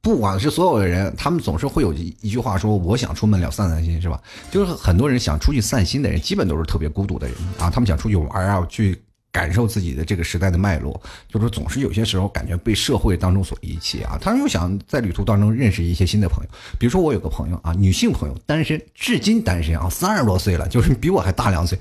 [0.00, 4.18] 不管是所有的人，他们总是会有一一句话说：“我想出门了散散心，是吧？”
[4.50, 7.68] 就是很多人想出去散心的人，基本都是特别孤独的人啊。
[7.68, 9.03] 他们想出去玩啊，去。
[9.34, 14.16] 感受自己的这个时代的脉络，就是总是有些时候感觉被社会当中所遗弃啊。
[14.20, 21.76] 他又想在旅途当中认识一些新的朋友，比如说我有个朋友啊，女性朋友，单身，至今单身啊，三十多岁了，就是比我还大两岁，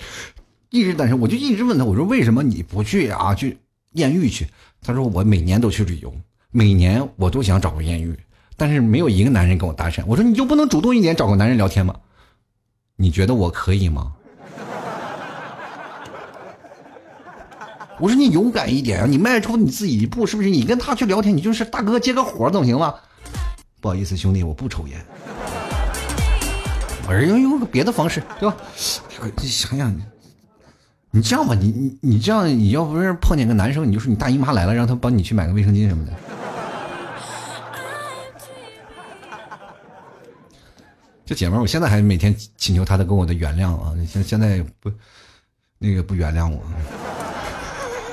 [0.71, 1.19] 一直单身。
[1.19, 3.35] 我就一直问他，我说为什么你不去啊？
[3.35, 3.55] 去
[3.91, 4.47] 艳遇去？
[4.81, 6.11] 他说我每年都去旅游，
[6.49, 8.17] 每年我都想找个艳遇，
[8.57, 10.03] 但是没有一个男人跟我搭讪。
[10.07, 11.95] 我说你就不能主动一点找个男人聊天吗？
[12.95, 14.13] 你觉得我可以吗？
[17.99, 19.05] 我说你勇敢一点啊！
[19.05, 20.49] 你迈出你自己一步，是不是？
[20.49, 22.95] 你跟他去聊天，你就是大哥接个活总行吗？
[23.79, 25.05] 不好意思，兄弟，我不抽烟。
[27.07, 28.55] 我是用用个别的方式，对吧？
[29.41, 29.95] 你想想，
[31.11, 36.13] 你这样吧，你你你这样，你要不是碰见个男生，你就说你大姨妈来了，让他帮你去买个卫生巾什么的。
[41.25, 43.93] 这姐们，我现在还每天请求她的跟我的原谅啊！
[44.05, 44.91] 现现在不，
[45.77, 46.61] 那个不原谅我。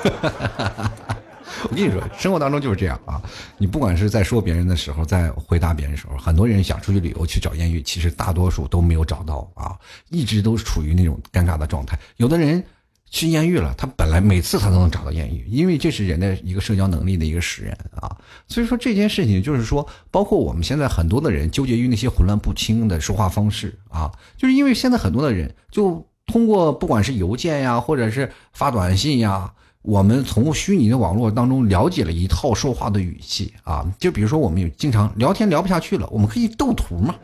[1.69, 3.21] 我跟你说，生活当中就是这样啊！
[3.57, 9.77] 你不管是在说别人的时候，在回答别人的时候，很多人想出去旅游去找艳遇，其实大多数都没有找到啊，
[10.09, 11.99] 一直都处于那种尴尬的状态。
[12.17, 12.63] 有的人
[13.11, 18.09] 去艳遇了，他本来每次他都能找到艳遇，因为这是人的一个社交能力的一个使然啊。
[18.47, 29.53] 所以说这件事情就是说，包括我们现在很多的人纠结于那些混乱不清的说话方式啊，就是因为现在很多的人就通过不管是邮件呀，或者是发短信呀。
[29.81, 37.15] 我们从虚拟的网络当中了解了一套说话的语气啊，就比如说我们有经常聊天聊不下去了，我们可以斗图嘛。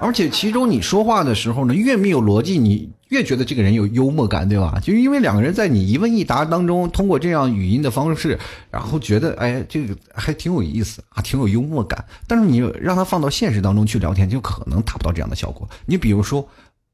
[0.00, 4.80] 而且其中你说话的时候呢，越没有逻辑，你越觉得这个人有幽默感，对吧？
[4.82, 8.36] 就因为两个人在你一问一答当中，通过这样语音的方式，
[8.70, 12.04] 然后觉得哎，这个还挺有意思啊，挺有幽默感。
[12.26, 15.68] 但是你让他放到现实当中去聊天，就可能达不到这样的效果。
[15.86, 16.44] 你比如说。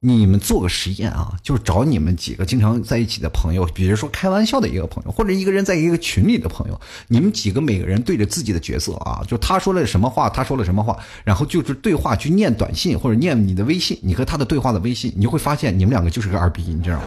[0.01, 6.79] 你们做个实验啊，就是找你们几个经常在一起的朋友，比如说开玩笑的一个朋友，或者一个人在一个群里的朋友，
[7.09, 17.07] 你们几个每个人对着自己的角色啊，就他说了什么话，他说了什么话，然后就是对话去念短信或者念你的微信，你和他的对话的微信，你会发现你们两个就是个二逼，你知道吗？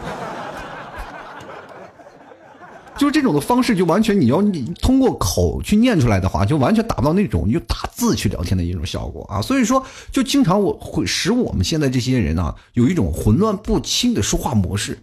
[2.99, 9.41] 就这种的方式，就完全你要你通过口去念出来的话，就完全达不到那种用打字去聊天的一种效果啊。
[9.41, 9.81] 所以说，
[10.11, 14.99] 就经常我会使我们现在这些人啊，有一种混乱不清的说话模式。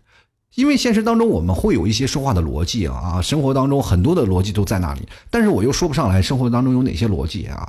[0.56, 7.66] 因为现实当中我们会有一些说话的逻辑啊，生活当中很多的逻辑都在那里，但是我又说不上来生活当中有哪些逻辑啊。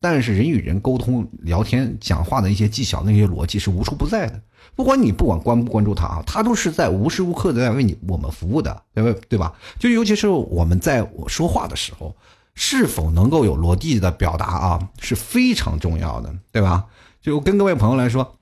[0.00, 4.40] 但是人与人沟通、聊天、讲话的一些技巧，那些逻辑是无处不在的。
[4.74, 9.52] 不管你不管关不关注他啊，他都是在无时无刻的在为你我们服务的，对不对吧？
[9.78, 12.16] 就尤其是我们在我说话的时候，
[12.54, 16.86] 是否能够有逻辑的表达啊，是非常重要的，对吧？
[17.20, 18.38] 就跟各位朋友来说，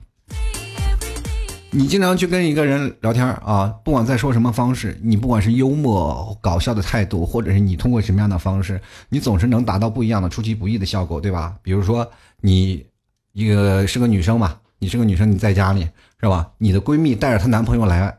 [1.71, 11.55] 你经常去跟一个人聊天啊，不管在说什么方式，你不管是幽默搞笑的态度，或者是你通过什么样的方式，你总是能达到不一样的出其不意的效果，对吧？
[11.61, 12.09] 比如说
[12.41, 12.85] 你
[13.33, 15.87] 一个是个女生嘛，你是个女生，你在家里。
[16.21, 16.51] 是吧？
[16.57, 18.13] 你的闺蜜带着她男朋友来，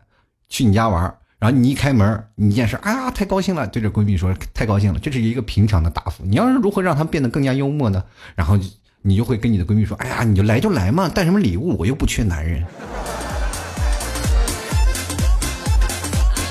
[0.49, 1.03] 去你家玩
[1.39, 6.25] 然后你一开门，你一件事，哎呀，太高兴了，对着闺蜜说，太高兴了，这是一个平常的答复。
[6.25, 8.03] 你要是如何让她变得更加幽默呢？
[8.35, 8.59] 然后
[9.03, 11.77] 你就会跟你的闺蜜说，哎呀，你就来就来嘛，带什么礼物？
[11.79, 12.65] 我又不缺男人，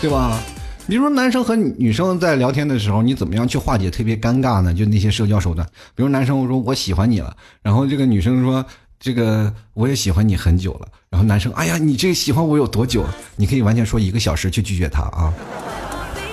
[0.02, 0.40] 对吧？
[0.88, 4.74] 比如说男生和女生在聊天的时候，你怎么样去化解特别尴尬呢？
[4.74, 8.66] 就那些社交手段，比如男生说我喜欢你了，然后这个女生说。
[9.02, 13.06] 这个我也喜欢你很久了，然后男生，哎呀，你这个喜欢我有多久？
[13.38, 15.34] 你可以完全说一个小时去拒绝他啊。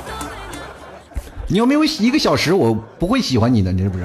[1.47, 4.03] 你要没有一个小时，我不会喜欢你的，你知不知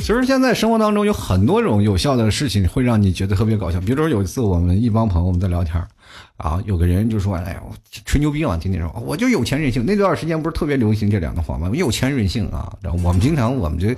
[0.00, 3.80] 其实现在生活当中有很多种有效的事情会让你觉得特别搞笑。
[3.80, 5.80] 比如说有一次我们一帮朋友我们在聊天
[6.38, 7.62] 啊，有个人就说：“哎呀，
[8.04, 11.70] 吹牛逼嘛，天天说我就有钱任性。”那段时间不是特别流行这两个话吗？
[11.74, 12.72] 有钱任性啊！
[12.80, 13.88] 然后我们经常我们就，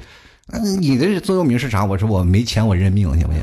[0.49, 1.85] 嗯，你的座右铭是啥？
[1.85, 3.43] 我说我没钱我认命，行不行？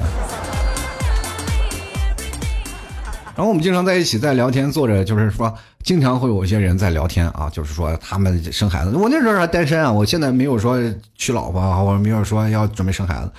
[3.40, 8.98] 然后我们经常在一起在聊天，坐着就是说，经常会有一些人在聊天啊，就是说他们生孩子。
[8.98, 10.78] 我那时候还单身啊，我现在没有说
[11.16, 13.32] 娶老婆，我没有说要准备生孩子。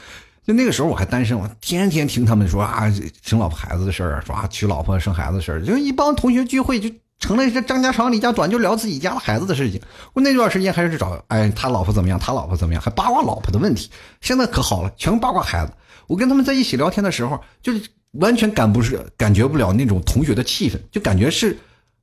[0.47, 9.79] 就那个时候我还单身，我天天听他们说啊，生老婆孩子的事儿，说啊娶老婆生孩子的事儿，就一帮同学聚会就成了这张家长李家短，就聊自己家的孩子的事情。
[10.15, 13.91] 我那段时间还是找哎他老婆怎么样，他老婆怎么样，还八卦老婆的问题。
[14.23, 15.73] 现在可好了，全八卦孩子。
[16.07, 17.83] 我跟他们在一起聊天的时候，就是。
[18.13, 21.57] 完全感不是感觉不了那种同学的气氛，就感觉是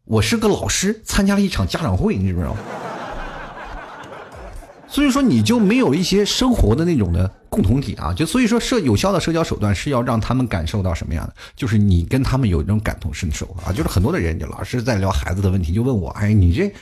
[0.05, 2.55] 我是个老师参加了一场家长会，你知不知道？
[4.87, 11.33] 所以说你就没有一些生活的那种的共同体啊，就所以说社有效的社交手段是要让他们感受到什么样的？
[11.57, 16.73] 就是你跟他们有这种感同身受啊，就是很多的人就老是在聊孩子的问题，就问我，哎，你这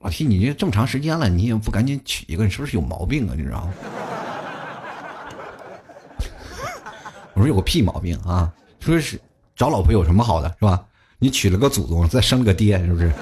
[0.00, 3.34] 老提你这这么长时间了，你也不赶紧娶一个，你是不是有毛病啊？
[3.36, 3.74] 你知道吗？
[7.34, 8.50] 我说有个屁毛病啊！
[8.80, 9.20] 说是
[9.54, 10.82] 找老婆有什么好的，是吧？
[11.18, 13.12] 你娶了个祖宗，再生了个爹，是不是？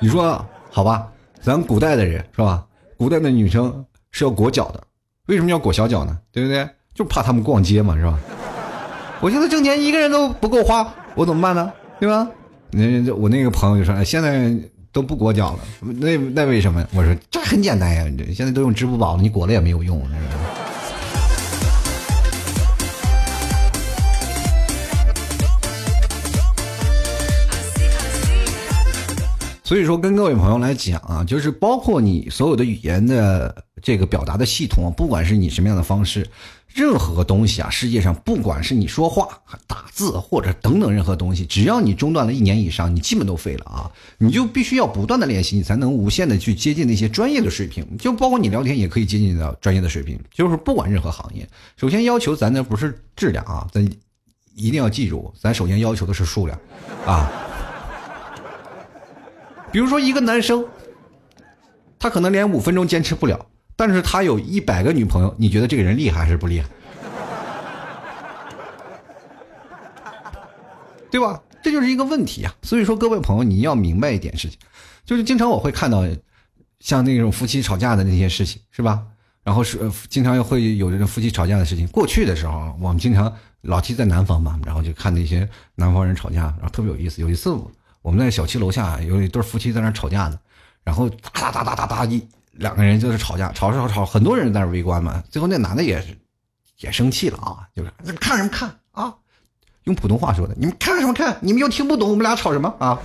[0.00, 1.06] 你说好吧？
[1.40, 2.64] 咱古代的人是吧？
[2.96, 4.82] 古代的女生是要裹脚的，
[5.26, 6.18] 为什么要裹小脚呢？
[6.32, 6.68] 对不对？
[6.92, 8.18] 就怕他们逛街嘛，是吧？
[9.20, 11.72] 我现在挣钱一个人都不够花，我怎么办呢？
[11.98, 12.28] 对吧？
[12.72, 14.52] 那我那个朋友就说，现在
[14.92, 16.84] 都不裹脚了，那那为什么？
[16.94, 20.00] 我说这很简单呀，现在都用支付宝了，你裹了也没有用，
[29.70, 36.28] 所以说，跟各位朋友来讲啊，就是包括你所有的语言的这个表达的系统，不管是你什么样的方式，
[36.74, 39.28] 任何东西啊，世界上不管是你说话、
[39.68, 43.88] 打字或者等等任何东西，只要你中断了一年以上，你基本都废了啊！
[44.18, 47.86] 你就必须要不断的练习，你才能无限的去接近那些专业的水平。
[47.96, 50.18] 就包括你聊天也可以接近到专业的水平。
[50.34, 53.88] 就是不管任何行业，首先要求咱那不是质量啊，咱
[54.56, 56.58] 一定要记住，咱首先要求的是数量
[57.06, 57.30] 啊。
[59.72, 60.64] 比如说一个男生，
[61.98, 66.68] 他可能连五分钟坚持不了，但是他有一百个女朋友，你觉得这个人厉害还是不厉害？
[71.10, 71.40] 对吧？
[71.62, 72.52] 这就是一个问题啊。
[72.62, 74.58] 所以说，各位朋友，你要明白一点事情，
[75.04, 76.04] 就是经常我会看到
[76.80, 79.02] 像那种夫妻吵架的那些事情，是吧？
[79.44, 79.78] 然后是
[80.08, 81.86] 经常会有这种夫妻吵架的事情。
[81.88, 87.22] 过去的时候，我们经常老提在南方嘛，然后就看那些南方人吵架，然后特别有意思。
[87.22, 87.56] 有一次。
[88.02, 90.38] 我们在小区楼下有一对夫妻在那吵架呢，
[90.82, 95.22] 然后哒哒哒哒哒哒一两个人就是吵架，吵吵吵，很多人在那围观嘛。
[95.30, 96.16] 最后那男的也是
[96.78, 99.14] 也生气了啊，就是看什么看啊？
[99.84, 101.36] 用普通话说的，你们看什么看？
[101.40, 102.98] 你们又听不懂我们俩吵什么啊？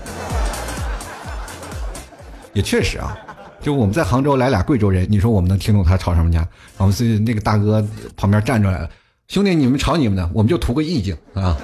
[2.53, 3.17] 也确实啊，
[3.62, 6.39] 就我们在杭州来俩贵州人，你说我们能听懂他吵什么架？
[6.77, 8.89] 然后是那个大哥旁边站出来了，
[9.27, 11.58] 兄弟你们吵你们的，我们就图个意境啊。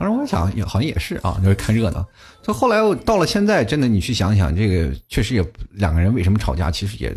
[0.00, 2.02] 当时我想，也好像也是啊，就是看热闹。
[2.42, 7.14] 就后来我到了现在，真的你去想想，这个确实也两个人为什么吵架，其实也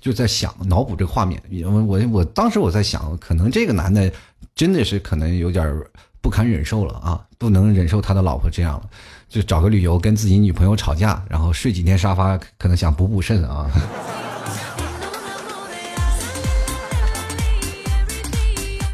[0.00, 1.38] 就在想脑补这个画面。
[1.66, 4.10] 我我我当时我在想，可能这个男的
[4.54, 5.78] 真的是可能有点
[6.22, 8.88] 不堪忍受了啊，不能忍受他的老婆这样了，
[9.28, 13.70] 就找个理由跟自己女朋友吵架，然后睡几天沙发，可能想补补肾啊。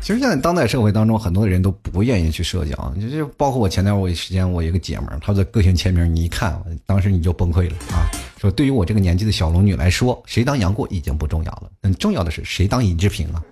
[0.05, 8.05] 其实现在当代社会当中，很多人都不愿意去社交，就就包括我前段我时间，我一个姐们儿，她的个性签名，你一看，当时你就崩溃了啊！
[8.39, 13.43] 说对于我这个年纪的小龙女来说，谁当杨过已经不重要了，很，重要的是谁当尹志平啊！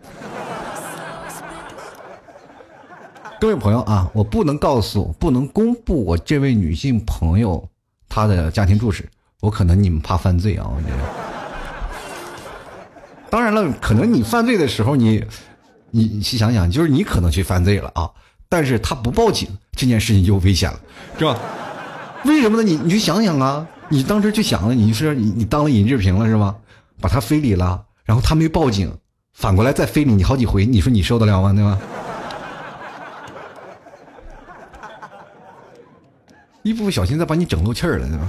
[3.41, 7.67] 各位朋友啊，我不能告诉，不能公布我这位女性朋友
[8.11, 9.09] 她的家庭住址，
[9.41, 10.69] 我可能你们怕犯罪啊！
[10.69, 11.03] 我觉得，
[13.31, 15.25] 当然了，可能你犯罪的时候你。
[15.93, 18.11] 你你细想想，就是你可能去犯罪了啊，
[18.49, 20.81] 但是他不报警，这件事情就危险了，
[21.19, 21.39] 是吧？
[22.25, 22.63] 为什么呢？
[22.63, 26.57] 你你去想想啊，你当时去想了，你是你你当了尹志平了是吧？
[27.01, 28.97] 把他非礼了，然后他没报警，
[29.35, 31.53] 反过来再非礼你好几回，你说你受得了吗？
[31.53, 31.79] 对吧？
[36.63, 38.27] 一不小心再把你整漏气儿了，对吧？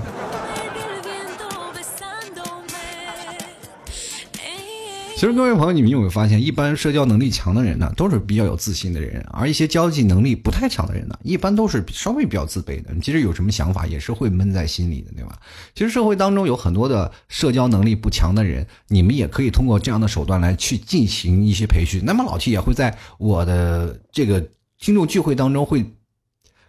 [5.24, 12.89] 其实各位朋友，你们有没有发现，一般社交能力强的人呢，都是比较有自信的人，而一些交际能力不太强的人呢，一般都是稍微比较自卑的。
[13.01, 15.39] 其实有什么想法也是会闷在心里的，对吧？
[15.74, 22.03] 其实社会当中有很多的社交能力不强的人，你们也可以通过这样的手段来去进行一些培训。
[22.03, 24.45] 那么老 T 也会在我的这个
[24.78, 25.86] 听众聚会当中会。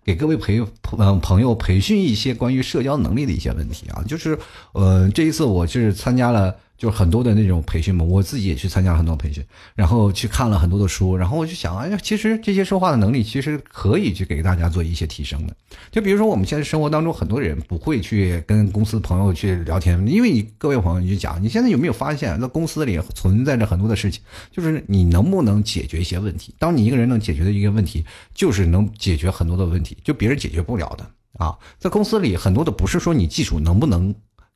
[0.06, 0.62] 给各位培
[0.98, 4.38] 嗯朋友培训一些关于社交能力的一些问题啊，就是
[4.72, 6.54] 呃这一次我是参加了。
[6.76, 9.44] 就是很多的那种培训嘛，我自己也去参加很多培训，
[9.74, 15.56] 然后去看了很多的书，然后我就想，哎呀，其实这些说话的能力其实可以去给大家做一些提升的。
[15.90, 24.20] 就比如说我们现在生活当中很多人不会去跟公司朋友去聊天，因为你各位朋友你就讲，你现在有没有发现，在公司里存在着很多的事情，
[24.50, 26.54] 就是你能不能解决一些问题？
[26.58, 28.04] 当你一个人能解决的一个问题，
[28.34, 31.06] 就是能解决很多的问题，就别人解决不了的
[31.38, 31.56] 啊。
[31.78, 34.14] 在公司里很多的不是说你技术能不能。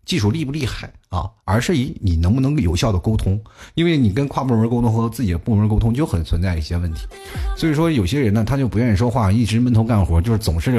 [0.09, 1.28] 技术厉不厉害啊？
[1.44, 3.38] 而是以你能不能有效的沟通，
[3.74, 7.02] 因为你跟跨部门沟通和自己的部门沟通就很存在一些问题。
[7.59, 10.72] 所以说有些人呢，他就不愿意说话，一直闷头干活，就是总是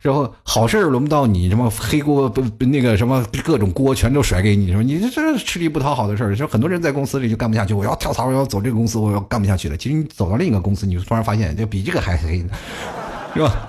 [0.00, 6.34] 然后好事轮不到你，什么黑锅不那个什么各种锅全都甩给你，说你这这吃力不讨好的事儿。
[6.34, 9.76] 就很多人在公司里就干不下去，我要跳槽，我要走这个公司，我要干不下去了。
[9.76, 12.42] 其实你走到另一个公司，你就突然发现就比这个还黑，
[13.34, 13.68] 是吧？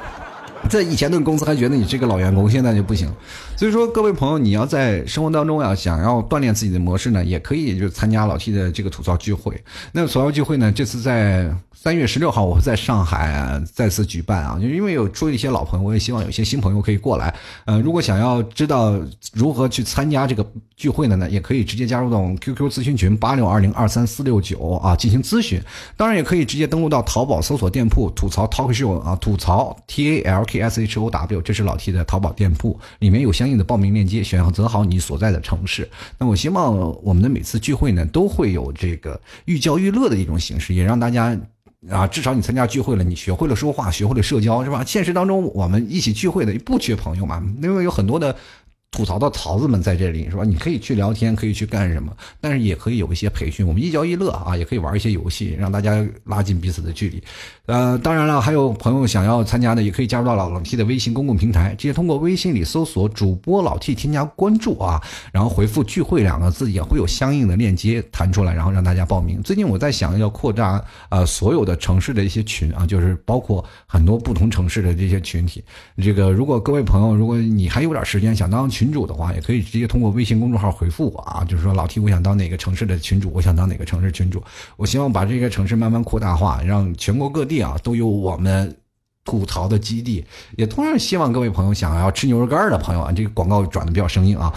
[0.69, 3.11] 在以前的公司还觉得你是个老员工，现在就不行。
[3.55, 9.61] 所以说，各位朋友，你要在生活当中呀，想要锻炼自己的模式呢，也可以就参加老 T 的这个吐槽聚会。
[9.91, 11.53] 那吐槽聚会呢，这次在。
[11.79, 17.33] 三月十六号，我会在上海再次举办啊，就因为有出一些老朋友，我也希望有些新朋友可以过来。
[17.65, 18.99] 呃，如果想要知道
[19.31, 20.45] 如何去参加这个
[20.75, 25.61] 聚会的呢，也可以直接加入到我们 QQ 咨询群八六二零二三四六九啊进行咨询。
[25.95, 35.89] 当然，也可以直接登录到淘宝搜索店铺吐槽 Talk Show 啊，吐槽 T A L K S H O W，这是老 T 的淘宝店铺，里面有相应的报名链接，选择好你所在的城市。
[36.17, 41.37] 那我希望我们的每次聚会呢，都会有这个寓教于乐的一种形式，也让大家。
[41.91, 44.83] 啊，至少你参加聚会了，你学会了说话，学会了社交，是吧？
[44.83, 48.35] 现实当中，我们一起聚会的不缺朋友嘛，因为有很多的。
[48.89, 50.43] 吐槽的槽子们在这里是吧？
[50.43, 57.21] 你可以去聊天，可以去干什么，但是也可以有一些培训，我们一教一乐啊，也可以玩一些游戏，让大家拉近彼此的距离。
[57.65, 69.43] 呃，当然了，还有朋友想要参加的，也可以加入到老老 T 的微信公共平台，直接通过微信里搜索主播老 T 添加关注啊，然后回复聚会两个字，也会有相应的链接弹出来，然后让大家报名。
[69.43, 75.61] 最近我在想要扩大呃所有的城市的一些群啊，就是包括很多不同城市的这些群体。
[75.97, 78.69] 这个如果各位朋友，如果你还有点时间想当。
[78.77, 84.39] 群主的话，也可以直接通过微信公众号回复我啊，就是说老 T，我想当哪个城市的群主，我想当哪个城市群主，
[84.75, 88.77] 我希望把这个城市慢慢扩大化，让全国各地啊都有我们
[89.25, 90.23] 吐槽的基地。
[90.57, 94.53] 也同样希望各位朋友想要吃牛肉干的朋友啊，这个广告转的比较生硬啊。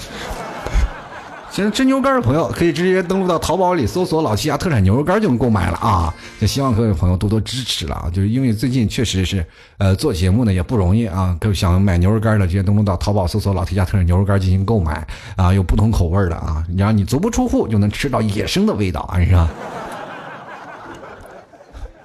[1.52, 6.14] 想吃牛肉干的朋友可以直接登录到淘宝里搜索“老七家特产牛肉干”就能购买了啊！
[6.40, 8.06] 就希望各位朋友多多支持了啊！
[8.12, 9.44] 就是因为最近确实是，
[9.76, 11.36] 呃，做节目呢也不容易啊。
[11.40, 19.50] 各位想买牛肉干的，直接登录到淘宝搜索“老七家特产牛肉干”进行购买啊，有不同口味的啊，然后你足不出户就能吃到野生的味道啊，是吧？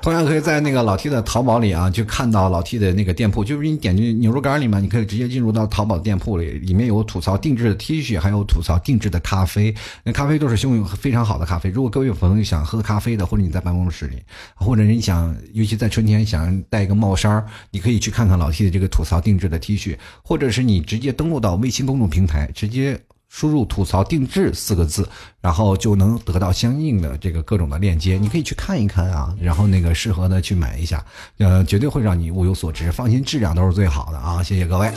[0.06, 9.74] 同样可以在那个老 T 的淘宝里啊，就看到老 T 的那个店铺，就是你点进牛肉干里面，你可以直接进入到淘宝店铺里，里面有吐槽定制的 T 恤，还有吐槽定制的咖啡。
[10.04, 11.72] 那咖啡都是用非常好的咖啡。
[11.72, 14.22] 如果各位朋友想喝咖啡的，或者你在办公室里，
[14.54, 23.00] 或者你想，尤其在春天想带一个帽衫你可以去看看老 T 的这个吐槽定制的 T 恤，或者是你直接登录到微信公众平台，直接。
[23.30, 25.08] 输入“吐槽定制”四个字，
[25.42, 31.04] 然后就能得到相应的这个各种的链接，你可以去看一看啊，然后那个适合的去买一下，
[31.38, 34.42] 呃，绝对会让你物有所值，放心，质量都是最好的啊！
[34.42, 34.90] 谢谢各位。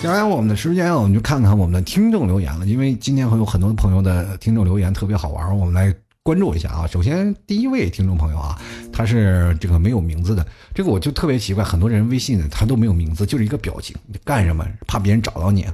[0.00, 6.86] 接下来我们的时间，我们就看看我们的听众留言了，因为今天会有很多朋友的听众留言特别好玩，我们来关注一下啊。
[6.86, 8.58] 首先第一位听众朋友啊，
[8.92, 14.66] 他是这个没有名字的，这个我就特别奇怪，很多人微信他都没有名字，就是一个表情，你干什么？
[14.88, 15.66] 怕别人找到你？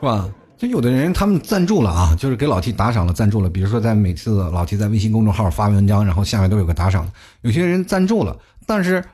[0.00, 0.28] 是吧？
[0.56, 3.48] 就有的人他们赞助了啊，就是给老 T 打赏了，赞助了。
[3.48, 7.10] 比如说在每次老 T 在微信公众号发文章，然后下面都有个打赏。
[7.42, 8.36] 有些人赞助了，
[8.66, 9.04] 但是。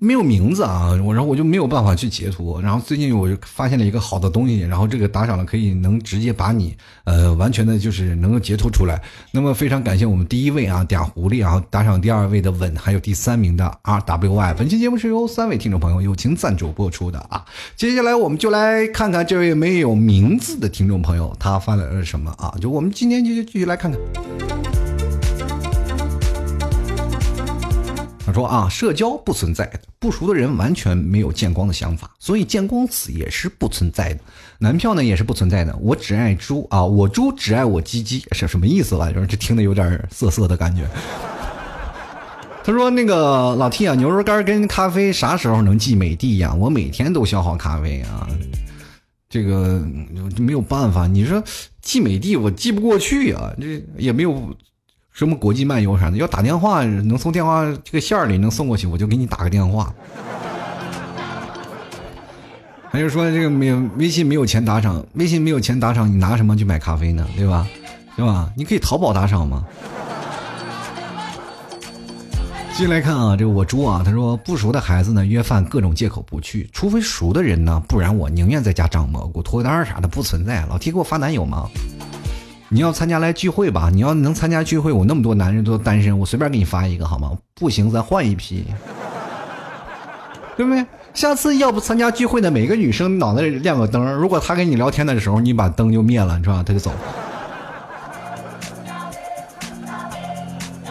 [0.00, 2.60] 没有名字啊，我然后我就没有办法去截图。
[2.60, 9.00] 然后最近我就发现了一个好的东西，然后这个打赏了可以能直接把你呃完全的就是能够截图出来。
[9.30, 14.54] 那么非常感谢我们第一位啊嗲狐狸啊打赏第二位的稳，还有第三名的 R W Y。
[14.54, 17.44] 本期节目是由三位听众朋友友情赞助播出的啊。
[17.76, 22.52] 接下来我们就来看看这位没有名字的听众朋友他发来了什么啊？
[22.60, 24.95] 就我们今天就继续来看看。
[28.26, 34.20] 他说啊，社交不存在的，不熟的人完全没有见光的想法，所以见光死也是不存在的。
[34.58, 39.24] 男票呢也是不存在的，我只爱猪啊，我猪只爱我鸡鸡是什么意思来着？
[39.24, 40.82] 这听的有点涩涩的感觉。
[42.64, 46.52] 他说那个老 T 啊，牛肉干跟咖啡啥时候能寄美的呀？
[46.52, 48.26] 我每天都消耗咖啡啊，
[49.28, 49.80] 这个
[50.36, 51.06] 没有办法。
[51.06, 51.40] 你说
[51.80, 54.52] 寄美的我寄不过去啊，这也没有。
[55.16, 59.90] 什么国际漫游啥的，要打电话能从电话这个线里能送过去，我就给你打个电话。
[62.92, 67.26] 还是说这个没有微信没有钱打赏，微信没有钱打赏，你拿什么去买咖啡呢？
[67.34, 67.66] 对吧？
[68.14, 68.52] 对吧？
[68.54, 69.64] 你可以淘宝打赏吗？
[72.74, 80.66] 继续来看啊，这个我猪啊，他说不熟的孩子呢约饭各种借口不去，除非熟的人呢，不然我宁愿在家长蘑菇脱单啥的不存在。
[80.66, 81.70] 老提给我发男友吗？
[82.68, 83.88] 你要参加来聚会吧？
[83.92, 87.30] 你要能参加聚会，我那么多男人都单身，我随便给你发一个好吗？
[87.54, 88.64] 不行，咱换一批，
[90.56, 90.84] 对不对？
[91.14, 96.62] 下次要不参加聚会的每个女生脑袋亮个灯，如果她跟你聊天的时候，你把灯就灭了，是吧？
[96.66, 96.90] 她就走。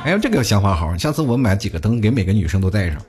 [0.05, 3.01] 哎呀，这个想法好，下次我买几个灯给每个女生都带上。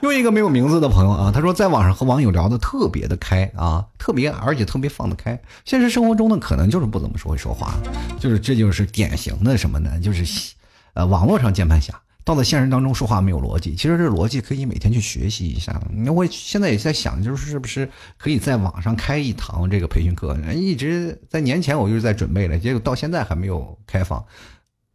[0.00, 5.40] 又一个没有名字的朋友啊，他说在网上和网友聊的特别的开啊，特别而且特别放得开。
[5.64, 7.74] 现实生活中呢，可能就是不怎么会说话，
[8.20, 9.98] 就是这就是典型的什么呢？
[10.00, 10.54] 就是，
[10.92, 13.74] 呃，网络上键盘侠，到了现实当中说话没有逻辑。
[13.74, 15.80] 其实这逻辑可以每天去学习一下。
[15.90, 17.88] 那我现在也在想，就是是不是
[18.18, 20.36] 可以在网上开一堂这个培训课？
[20.52, 24.22] 一直在年前我就是在准备了，结果到现在还没有开放。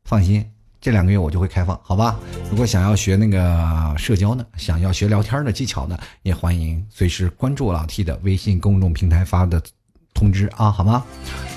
[0.04, 0.46] 放心。
[0.82, 2.20] 这两个月我就会开放，好吧？
[2.50, 9.62] 如果想要学那个社交呢，想要学聊天的技巧呢，也欢迎随时关注老 T 的微信公众平台发的。
[10.22, 11.04] 通知啊，好吗？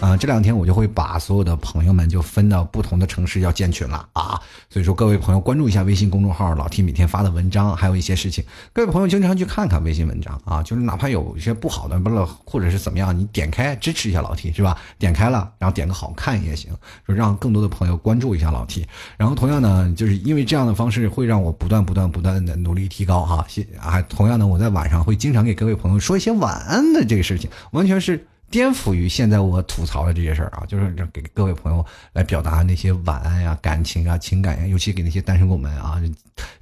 [0.01, 4.41] 啊，这两天我就会把所有的朋友们就分到不同的城市要建群了啊，
[4.71, 8.43] 所以说各位朋友关注一下微信公众号老 T 每天发的文章，还有一些事情，
[8.73, 14.79] 各位朋友经常去看看微信文章啊，就是哪怕有一些不好的，不知道或者是怎么样，你点开支持一下老 T 是吧？
[14.99, 16.71] 点开了，然后点个好看也行，
[17.05, 18.87] 说让更多的朋友关注一下老 T，
[19.19, 23.47] 然后同样呢，就是因为这样的方式会让我不断不断不断的努力提高哈，
[23.79, 28.27] 还同样呢，我在晚上会经常给各位朋友说一些晚安的这个事情，完全是。
[28.55, 36.01] 颠覆于现在我吐槽的这些事儿啊，就是给各位朋友来表达那些晚安呀、感情啊、情感呀，尤其给那些单身狗们啊，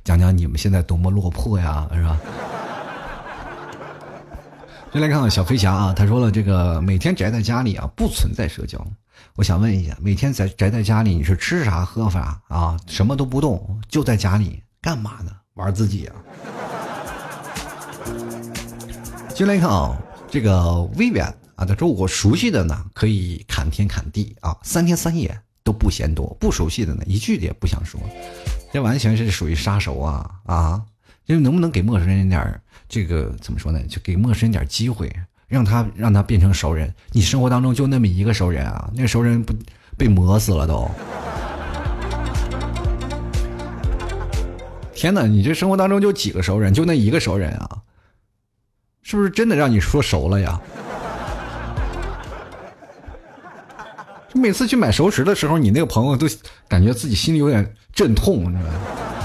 [0.02, 2.18] 讲讲你们现在多么落魄呀，是吧？
[4.90, 8.82] 先来看看小飞侠啊，他说了，这个每天宅在家里啊，不存在社交。
[9.36, 12.74] 我想问一下，每天在宅在家里，你是吃啥喝啥啊？
[12.86, 15.30] 什么都不动，就在家里干嘛呢？
[15.56, 16.16] 玩自己啊？
[19.34, 19.94] 进来看啊，
[20.30, 21.10] 这个微
[21.64, 28.00] 他说：“我熟悉的呢，可以砍天砍地啊，三天三夜都不嫌多；不熟悉的呢，一句也不想说。
[28.72, 30.82] 这完全是属于杀熟啊啊！
[31.26, 33.80] 就能不能给陌生人点这个怎么说呢？
[33.88, 35.14] 就给陌生人点机会，
[35.46, 36.92] 让他让他变成熟人。
[37.12, 39.54] 你生活当中就那么一个熟人啊，那个熟人不
[39.96, 40.90] 被磨死了都。
[44.94, 47.82] 天哪，你这生活当中就几个熟人，就那一个熟人啊，
[49.02, 50.60] 是不是真的让你说熟了呀？”
[54.34, 56.26] 每次去买熟食的时候，你那个朋友都
[56.68, 59.21] 感觉自己心里有点阵痛，你知道吗？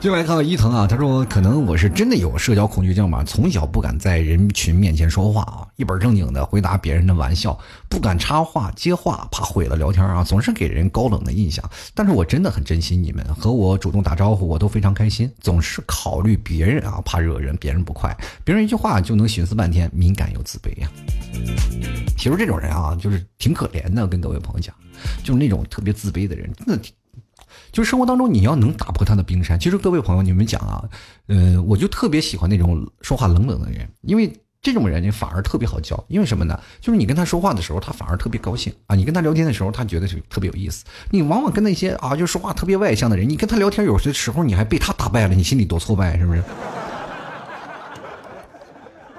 [0.00, 11.68] 进来看到伊藤啊，他说可能我是真的有社交恐惧症吧，从小不敢在人群面前说话啊，一本正经的回答别人的玩笑，不敢插话接话，怕毁了聊天啊，总是给人高冷的印象。
[11.96, 15.28] 但是我真的很珍惜你们，和我主动打招呼，我都非常开心。
[15.40, 20.88] 总是考虑别人啊，怕惹人，别人不快，别人一句话就能寻思半天，敏感又自卑呀。
[22.16, 24.72] 其实这种人啊，就是挺可怜的，跟各位朋友讲，
[25.24, 26.94] 就是那种特别自卑的人，真的挺。
[27.70, 29.58] 就生活当中你要能打破他的冰山。
[29.58, 30.82] 其实各位朋友，你们讲啊，
[31.26, 36.02] 呃，我就特别喜欢那种说话冷冷的人，因为这种人呢反而特别好教。
[36.08, 36.58] 因为什么呢？
[36.80, 38.96] 就是你跟他说话的时候，他反而特别高兴啊。
[38.96, 40.84] 你跟他聊天的时候，他觉得是特别有意思。
[41.10, 46.42] 你往往跟那些啊，就说话特别外向的人，你跟他聊天，有些时候你还被他打败了，你心里多挫败，是不是？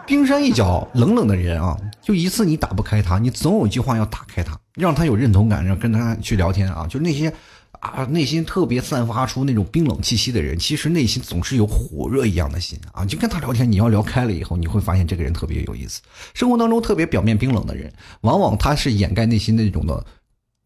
[0.06, 6.88] 冰山一角，冷冷的人啊，就一次你打不开他，你总有一句话要打开他，让他有认同感，让跟他去聊天啊。
[6.89, 7.34] 就那些。
[7.80, 13.05] 啊，内心特别散发出那种冰冷气息的人，其实内心总是有火热一样的心啊！
[13.05, 16.01] 就跟他聊天，你要聊开了以后，你会发现这个人特别有意思。
[16.34, 20.05] 生活当中特别表面冰冷的人，往往他是掩盖内心那种的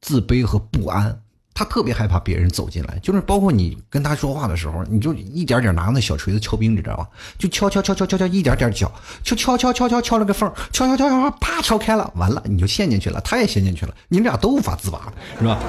[0.01, 1.21] 自卑和不安，
[1.53, 2.97] 他特别害怕别人走进来。
[3.03, 7.07] 就是包括你跟他说话的时候，你就一点点拿那小锤子敲冰，你知道吧？
[7.37, 8.91] 就敲敲敲敲敲敲，一点点敲，
[9.23, 15.59] 敲敲敲敲敲敲了个缝，敲敲敲敲，啪敲开了，完了你就陷进去了，他也陷进去了，你们俩都无法自拔，是吧？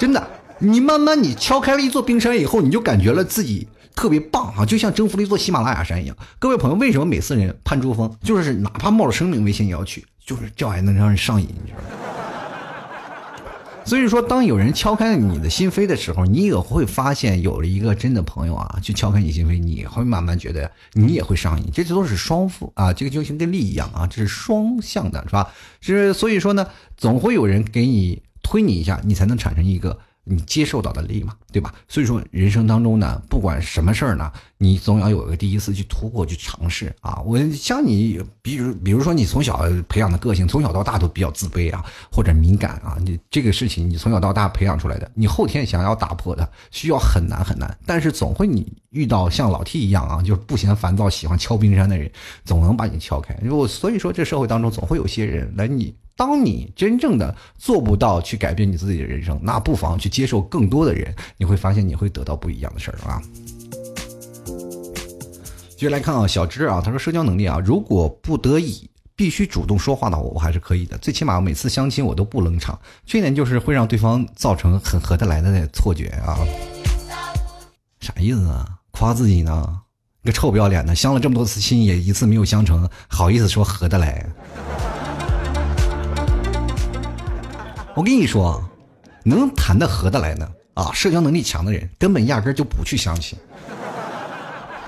[0.00, 0.28] 真的，
[0.60, 6.16] 你慢慢你敲开了一座冰山以后，你就感觉了自己特别棒啊，就像征服了一座喜马拉雅山一样。
[6.38, 12.06] 各位朋友，为什么每次人攀珠峰，就是哪怕冒着生命危险也要去，就是这玩意能让人上瘾，你知道吗？
[13.84, 21.70] 所以说，当有人敲开你的心扉的时候，你也会发现有了一个真的朋友啊，去敲开你心扉，你会慢慢觉得你也会上瘾。
[21.74, 25.46] 这都是双负啊，这个就像跟力一样啊，这是双向的，是吧？
[25.82, 29.98] 是所以说呢，总会有人给你推你一下，你才能产生一个。
[30.22, 31.74] 你接受到的力嘛，对吧？
[31.88, 37.20] 所以说，人生当中呢，不管什么事儿呢，你总要有个第一次去突破、去尝试啊。
[37.24, 41.82] 我像你，比如，比如说你从小培养的个性，从小到大都比较自卑啊，
[42.12, 47.76] 或者敏感啊，你这个事情你从小到大培养出来的，你后天想要打破的，需要很难很难。
[47.86, 52.08] 但是总会你遇到像老 T 一样啊，就是不嫌烦躁、喜欢敲冰山的人，
[52.44, 53.36] 总能把你敲开。
[53.42, 55.96] 如果所以说，这社会当中总会有些人来你。
[56.20, 63.22] 当你真正的做不到去改变你自己的人生，那不妨去接受更多的人，你会发现你会得到不一样的事儿啊。
[65.78, 70.98] 接着来看啊，小芝啊，他说社交能力啊，如果不得已必须主动说话的话，我还是可以的。
[70.98, 76.36] 最起码每次相亲我都不冷场，缺点就是会让对方造成很合得来的错觉啊。
[78.00, 78.68] 啥意思啊？
[78.90, 79.80] 夸自己呢？
[80.20, 84.22] 你个臭不要脸的，相了这么多次亲也一次没有相成，好意思说合得来？
[88.00, 88.70] 我跟你说啊，
[89.24, 93.38] 能谈得合得来的啊，社交能力强的人，根本压根就不去相亲。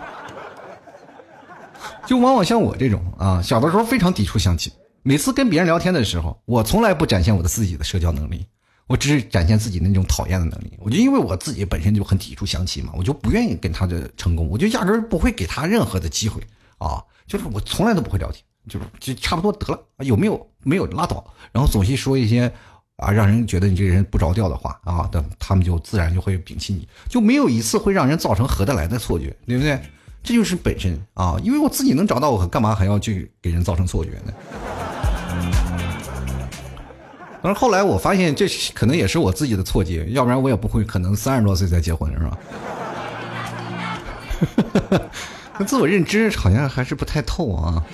[2.09, 4.73] 就往往像我这种啊，小的时候非常抵触相亲。
[5.03, 8.47] 每次跟别人聊天的时候，我从来不展现我的自己的社交能力，
[8.87, 10.73] 我只是展现自己那种讨厌的能力。
[10.79, 16.41] 我就因为我自己本身就很抵触相亲嘛，我就不愿意跟他的成功，我就压根不会给他任何的机会
[16.79, 17.05] 啊。
[17.27, 22.51] 就是我从来都不会聊天，就是就差不多得了，有没有没有拉倒，然后总是说一些。
[23.03, 29.79] 啊，让人觉得你这个人不着调的话啊，等他们就自然就会摒弃你，就没有一次会让人造成合得来的错觉，对不对？
[30.23, 34.33] 这就是本身啊，因为我自己能找到，我干嘛还要去给人造成错觉呢？
[37.43, 42.39] 但是后来我发现，这可能也是我自己的错觉，要不然我也不会可能三十多岁才结婚，是吧？
[45.59, 47.85] 那自我认知好像还是不太透啊。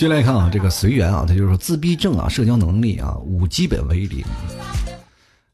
[0.00, 4.24] 接来看啊，这个随缘啊，他就是说自闭症啊，社交能力啊，五基本为零。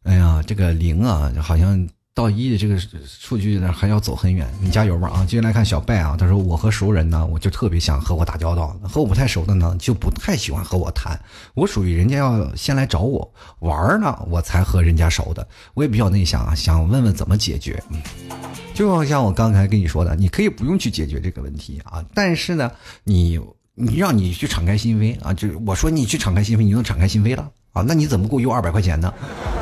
[0.04, 1.84] 哎呀，这个零啊，好像
[2.14, 5.26] 到一的这个数据呢还要走很远，你加油吧啊！
[5.26, 11.18] 接下来看小拜啊，他说我和熟人呢，我就特别想和我打交道，和我不太熟的呢，就不太喜欢和我谈。
[11.54, 13.28] 我属于人家要先来找我
[13.58, 15.44] 玩呢，我才和人家熟的。
[15.74, 17.82] 我也比较内向啊，想问问怎么解决。
[18.74, 22.70] 就好像我刚才跟你说的，你可以不用去解决这个问题啊，但是呢，
[23.02, 23.40] 你。
[23.78, 25.34] 你让你去敞开心扉啊！
[25.34, 27.84] 就我说你去敞开心扉，你能敞开心扉了啊？
[27.86, 29.12] 那你怎么给我邮二百块钱呢？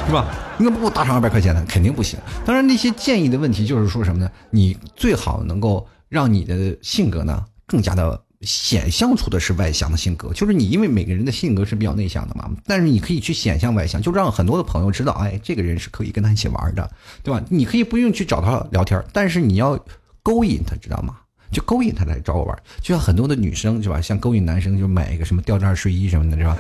[0.07, 0.33] 是吧？
[0.57, 1.65] 你怎么不给我打赏二百块钱呢？
[1.69, 2.17] 肯定不行。
[2.47, 4.31] 当然，那些建议的问题就是说什么呢？
[4.51, 16.89] 你最好能够让你的性格呢更加的显象出的是外向的性格，就是你因为每个人的性格是比较内向的嘛，但是你可以去显象外向，就让很多的朋友知道，哎，这个人是可以跟他一起玩的，
[17.25, 17.43] 对吧？
[17.49, 19.77] 你可以不用去找他聊天，但是你要
[20.23, 21.17] 勾引他，知道吗？
[21.55, 24.01] 就勾引他来找我玩，就像很多的女生是吧？
[24.01, 26.57] 像勾引男生就买一个什么吊带睡衣什么的，是吧？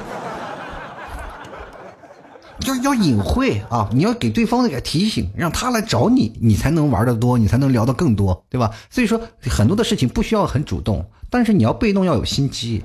[2.66, 3.90] 要要隐晦啊！
[3.92, 8.70] 你要给对方那个提醒，让他来找你，你才能玩的多，你才能聊的更多，对吧？
[8.88, 9.20] 所以说
[9.50, 12.82] 很多的事情不需要很主动，但是你要被动，要有心机。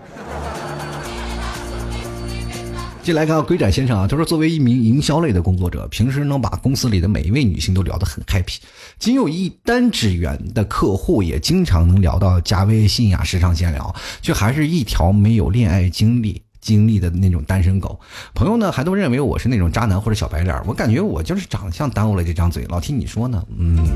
[3.09, 8.57] 进来看龟展先生啊，他说：“作为一名营销类的工作者，平时能把公司里的每一位女性都聊得很 happy，
[8.99, 17.99] 仅有一单指缘的客户也经常能聊到加微信呀、时常闲聊，却还是一条没有恋爱经历经历的那种单身狗。
[18.35, 20.55] 朋友呢，还都认为我是那种渣男或者小白脸。
[20.67, 22.63] 我感觉我就是长相耽误了这张嘴。
[22.69, 23.87] 老听你说呢，嗯，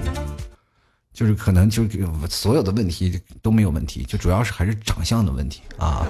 [1.14, 1.84] 就是可能就
[2.28, 6.04] 所有的问题都没有问题，就主要是还是长相的问题啊。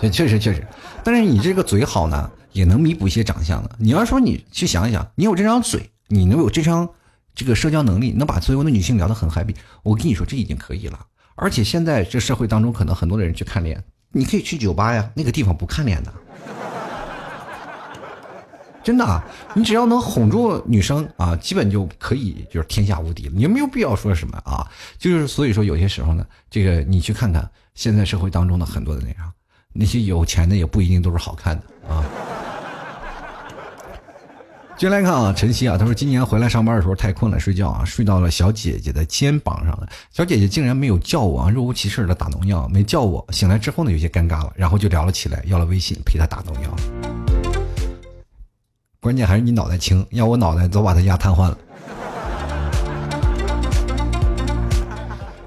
[0.00, 0.64] 这确实确实。”
[1.06, 3.70] 但是你这个嘴好呢，也能弥补一些长相的。
[3.78, 6.88] 你要说你去想一想，你有这张嘴，你能有这张
[7.32, 9.54] 这个社交能力，能把所有的女性聊得很 happy，
[9.84, 10.98] 我跟你说这已经可以了。
[11.36, 13.80] 而且现在这社会当中，可能很多的人去看脸，
[14.10, 16.12] 你可以去酒吧呀，那个地方不看脸的，
[18.82, 19.22] 真的，
[19.54, 23.32] 你只要能哄住女生啊，基本就可以就是天下无敌了。
[23.32, 24.66] 你没有必要说什么啊，
[24.98, 29.32] 就是所以说有些时候呢，这个你去看看现在社会当中的很多的那啥。
[29.78, 32.04] 那些有钱的也不一定都是好看的啊。
[34.78, 39.88] 接来看啊，晨曦啊，他说今年回来上班的时候太困了，睡觉啊，睡到了小姐姐的肩膀上了。
[40.12, 43.26] 小姐姐竟然没有叫我啊，若无其事的打农药，没叫我。
[43.30, 46.76] 醒来之后呢，有些尴尬了，然后就聊了起来，要了微信陪她打农药。
[49.00, 51.56] 关键还是你脑袋轻，要我脑袋早把他压瘫痪了。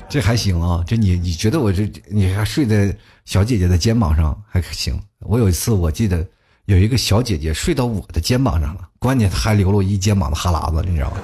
[0.09, 2.91] 这还行啊，这你你觉得我这你还睡在
[3.25, 4.99] 小姐姐的肩膀上还行？
[5.19, 6.25] 我有一次我记得
[6.65, 11.17] 有一个小姐姐睡到我的肩膀上了，关键她还流了一肩膀的哈喇子，你知道吗？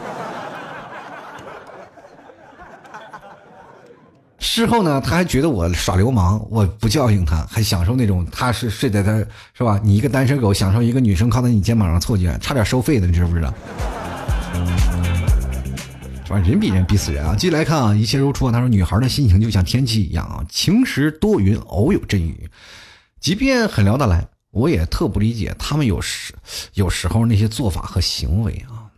[4.38, 9.18] 事后呢，她还觉得我耍流氓，我不教训她，还享受那种她是睡在她
[9.56, 9.80] 是吧？
[9.84, 13.52] 你一个单身狗享受一个女生靠在你肩膀上凑近，差点收费的，你知不知道？
[16.26, 16.40] 是吧？
[16.40, 17.36] 人比人逼死人啊！
[17.38, 18.52] 继续来看啊，一切如初。
[18.52, 22.50] 他说：“女孩的心情就像天气一样啊，晴时多云，偶有阵雨。
[23.20, 26.34] 即便很聊得来，我也特不理解他们有时
[26.74, 28.90] 有时候那些做法和行为啊。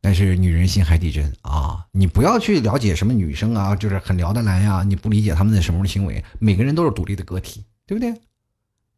[0.00, 6.24] 但是女人心海底针啊，你不要去了解什么女生啊，就是很聊得来呀，你不理解他们的什么行为。
[6.38, 8.14] 每个人都是独立的个体，对不对？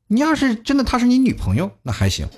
[0.06, 2.28] 你要是真的她是你女朋友，那还行。”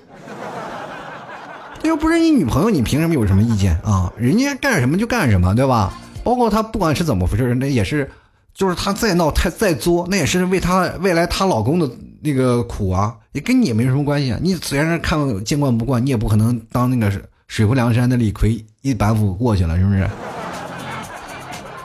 [1.82, 4.12] 又不是你女朋友，你凭什么有什么意见啊？
[4.16, 5.92] 人家干什么就干什么，对吧？
[6.22, 8.08] 包括他不管是怎么回事，那也是，
[8.52, 14.38] 就是他再闹，他再作，那也是为他未来她老公的那个苦啊，也跟你也没什么关系啊。
[14.42, 17.10] 你虽然看见惯不惯，你也不可能当那个
[17.48, 20.08] 水泊梁山的李逵一板斧过去了，是不是？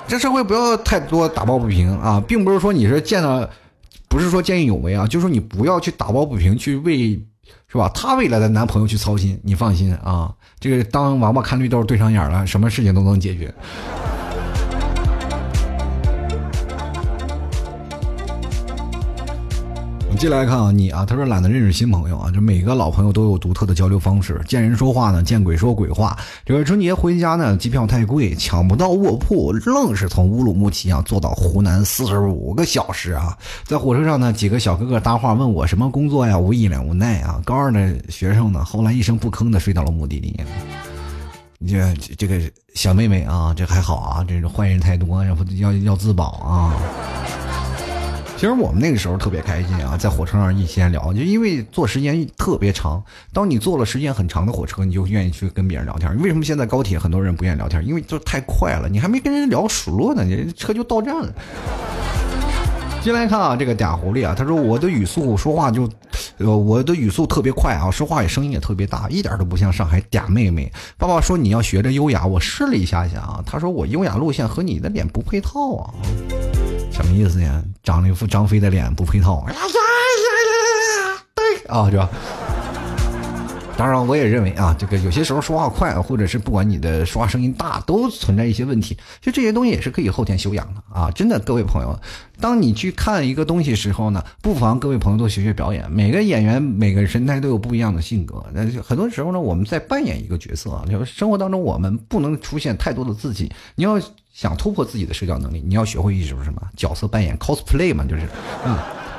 [0.07, 3.49] 这社会不要太多打抱不平啊，并不是说你是见到，
[4.09, 7.19] 不是说见义勇为啊，就是说你不要去打抱不平，去为。
[7.67, 7.89] 是吧？
[7.93, 10.33] 她未来的男朋友去操心，你放心啊。
[10.59, 13.53] 这个当王八看绿豆对上眼了，什么事情都能解决。
[20.17, 24.41] 进来看啊，你啊，他说懒得认识新朋友啊，就每个老朋友都有独特的交流方式。
[24.47, 26.17] 见人说话呢，见鬼说鬼话。
[26.45, 33.37] 这个春节回家呢，机票太贵，抢不到卧铺，愣是从乌鲁木齐啊坐到湖南四十五个小时啊。
[33.65, 37.41] 在火车上呢，几个小哥哥搭话问我什么工作呀，我一脸无奈啊。
[37.43, 40.39] 高二的学生呢，后来一声不吭的睡到了目的地。
[41.67, 42.39] 这这个
[42.73, 46.73] 小妹妹啊，这还好啊，这是坏人太多，然后要要自保啊。
[48.45, 53.03] 其实我们那个时候特别开心啊，在火车上一闲聊，就因为坐时间特别长。
[53.33, 56.15] 当你坐了时间很长的火车，你就愿意去跟别人聊天。
[56.21, 57.83] 为什么现在高铁很多人不愿意聊天？
[57.83, 61.33] 因为就太快了，你还没跟人聊熟络呢，你车就到站了。
[63.01, 65.89] 进来看啊，这个嗲狐狸啊，他说我的语速说话就，
[66.37, 70.71] 呃，我的语速特别快啊，说话也声音也特别大，一点都不像上海嗲妹妹。
[70.97, 75.93] 爸爸说你要学着优雅，我试了一下下啊，他说我优雅路线和你的脸不配套啊。
[76.91, 77.61] 什么意思呀？
[77.83, 79.43] 长了一副张飞的脸不配套。
[79.47, 81.23] 哎呀呀呀呀！
[81.35, 82.09] 对啊，是吧？
[83.77, 88.97] 当然，我也认为啊，这个有些时候说话快，或者是不管你的说话声音大，都存在一些问题。
[89.19, 91.11] 就这些东西也是可以后天修养的啊！
[91.11, 91.99] 真的，各位朋友，
[92.39, 95.91] 当你去看一个东西时候呢，不妨各位朋友都学学表演。
[95.91, 98.41] 每个演员每个神态都有不一样的性格。
[98.53, 103.51] 那很多时候呢，我们在扮演一个角色啊，就是生活当中我们不能出现太多的自己。
[103.75, 103.99] 你要
[104.33, 108.23] 想突破自己的社交能力，你要学会一种什么角色扮演，cosplay 嘛，就是，
[108.65, 108.77] 嗯。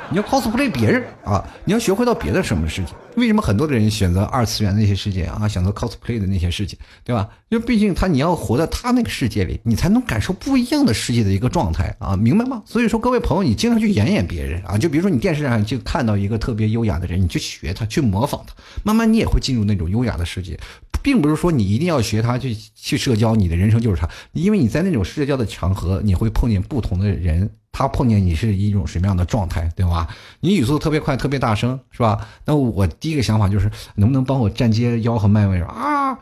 [0.09, 1.43] 你要 cosplay 别人啊！
[1.65, 2.95] 你要学会到别的什么事情？
[3.17, 5.45] 为什么很多的人选择二次元那些世界啊？
[5.47, 7.27] 选择 cosplay 的那些事情，对吧？
[7.49, 12.15] 因为毕竟他你要活在他那个世界里，你才能感受不一样的世界的一个状态啊！
[12.15, 12.63] 明白吗？
[12.65, 18.53] 所以说，各位朋友，你经常去演演别人啊，就比如说你电视上就看到一个特别优雅的人，你去学他，去模仿他，
[18.83, 20.57] 慢慢你也会进入那种优雅的世界。
[21.03, 27.49] 并不是说你一定要学他去去社交，你的人生就是他，因为你在那种社交的场合，你会碰见不同的人。
[27.77, 30.07] 他碰见你是一种什么样的状态，对吧？
[30.39, 32.19] 你语速特别快，特别大声，是吧？
[32.43, 36.17] 那我第一个想法就是，能不能帮我站接腰和脉位啊？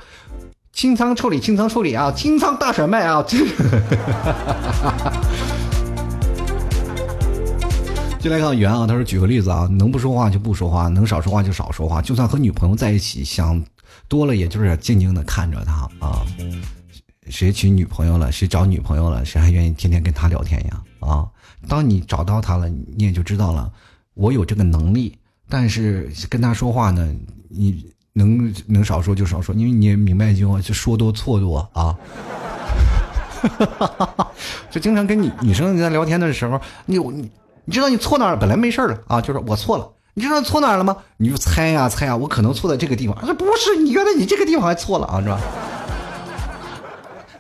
[0.73, 2.11] 清仓处理，清仓处理啊！
[2.11, 3.23] 清仓大甩卖啊！
[8.19, 13.63] 进来看圆啊，他说举个例子啊，能不说话就不说话，能少说话就少说话，就算和女朋友在一起，想
[14.09, 16.19] 多了也就是静静的看着他啊。
[17.29, 18.29] 谁娶女朋友了？
[18.29, 19.23] 谁找女朋友了？
[19.23, 20.83] 谁还愿意天天跟他聊天呀？
[20.99, 21.25] 啊！
[21.67, 23.71] 当你找到他了，你也就知道了，
[24.13, 25.17] 我有这个能力。
[25.47, 27.13] 但是跟他说话呢，
[27.49, 31.95] 你能能少说就少说，因为你也明白一句话，就说多错多啊。
[34.71, 37.29] 就经常跟你女生在聊天的时候，你你
[37.65, 38.37] 你知道你错哪儿？
[38.37, 39.87] 本来没事了啊，就是我错了。
[40.15, 40.97] 你知道错哪儿了吗？
[41.17, 43.15] 你就猜呀猜呀，我可能错在这个地方。
[43.27, 45.39] 这不是，你原来你这个地方还错了啊，是吧？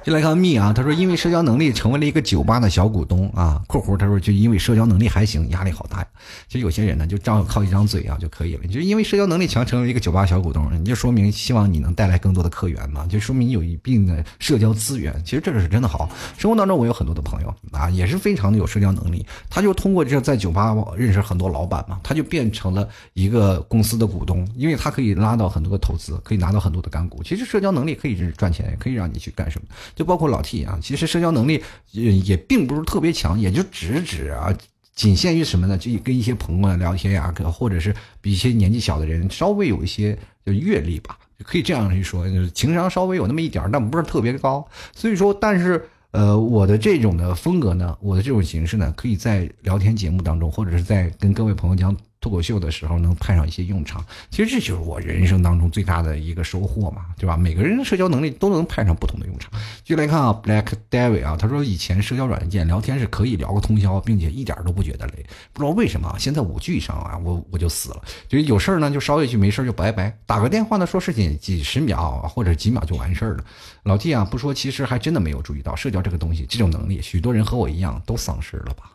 [0.05, 3.59] 就来看蜜啊，他说因为社交能力成为了一个酒吧的小股东啊。
[3.65, 6.07] 括弧他说就因为社交能力还行，压力好大呀。
[6.47, 8.67] 其实有些人呢，就张靠一张嘴啊就可以了。
[8.67, 15.11] 就因为社交能力强，成为一个酒吧小股东，你就说明希望你能带来更多的客源嘛，就说明你有一定的社交资源。
[15.25, 16.07] 其实这个是真的好。
[16.37, 27.23] 生活当中我有很多的朋友啊，也是非常的有社交能力，他就通过这在酒吧认识很多老板嘛，他就变成了一个公司的股东，因为他可以拉到很多的投资，可以拿到很多的干股。
[27.23, 29.67] 其实社交能力可以赚钱，也可以让你去干什么。
[29.95, 34.53] 就包括老 T 啊，其实社交能力也也并不是特别强，也就只指啊，
[34.93, 35.77] 仅限于什么呢？
[35.77, 44.67] 就跟一些朋友聊天呀，或者是比一些年纪小的人稍微有一些就阅历吧，可以这样去说，就是情商稍微有那么一点但不是特别高。
[44.93, 51.95] 所以说，但是呃，我的这种的风格呢，我的这种形式呢，可以在聊天节目当中，或者是在跟各位朋友讲。
[52.25, 57.37] 脱口秀的时候能派上一些用场，其实这就是我人生当中最大的一个收获嘛，对吧？
[57.37, 59.51] 每个人的社交能力都能派上不同的用场。
[59.83, 65.23] 就来看啊，Black David 啊，他说以前社交软件聊天是可以聊个通宵，并且一点都不觉得累。
[65.53, 70.17] 不知道为什么现在五 G 上啊，我我就死了，就有事儿呢就捎一句，没事就拜拜。
[70.25, 73.43] 打个电话呢说事情几十秒或者几秒就完事儿了。
[73.83, 78.89] 老 T 啊，不说其实还真的没有注意到社交这个东西，这种能力，许多人和我一样都丧失了吧。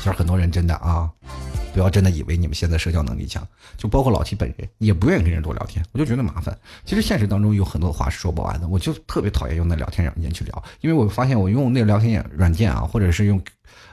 [0.00, 1.08] 其实很多人真的啊。
[1.72, 3.46] 不要真的以为你们现在社交能力强，
[3.76, 6.58] 就包括老七本人也不愿意跟人多聊天，我就觉得麻烦。
[6.84, 13.40] 其实现实当中有很多话是说不完的，我就特别讨厌用那聊天软件去聊，因为我发现我用那个聊天软件啊，或者是用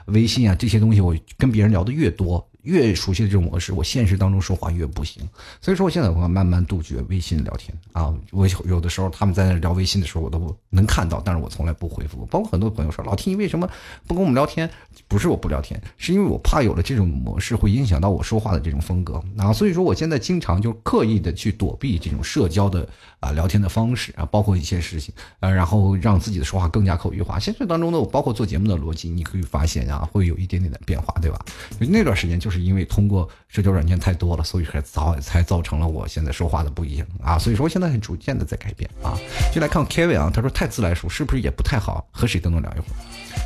[0.06, 2.44] 微信啊这些东西，我跟别人聊的越多。
[2.68, 5.26] 越熟悉的这种模式，我现实当中说话越不行。
[5.58, 8.14] 所以说，我现在我慢慢杜绝微信聊天啊。
[8.30, 12.26] 我有的时候他们在那聊微信的时候，我都能看到，但是我从来不回复。
[12.26, 13.66] 包括很多朋友说：“老 T，你为什么
[14.06, 14.68] 不跟我们聊天？”
[15.08, 19.50] 不是我不聊天，是因为我怕有了这种模式会影响到我说话的这种风格啊。
[19.50, 22.86] 所以说，我现在经常就刻意的去躲避这种社交的
[23.20, 27.38] 啊聊天的方式啊，包括一些事情啊，然后让自己的说话更加口语化。
[27.38, 31.42] 现实当中呢，我包括做节目的逻辑，你可以发现啊，会有一点点的变化，对吧？
[31.78, 32.57] 那段时间就是。
[32.60, 37.38] 因为通过社交软件太多了，所以才造才造成了我现在说话的不一样啊。
[37.38, 39.16] 所以说现在很逐渐的在改变啊。
[39.52, 42.06] 就来看 Kevin 啊，他说太自来熟是不是也不太好？
[42.10, 42.96] 和谁都能聊一会儿，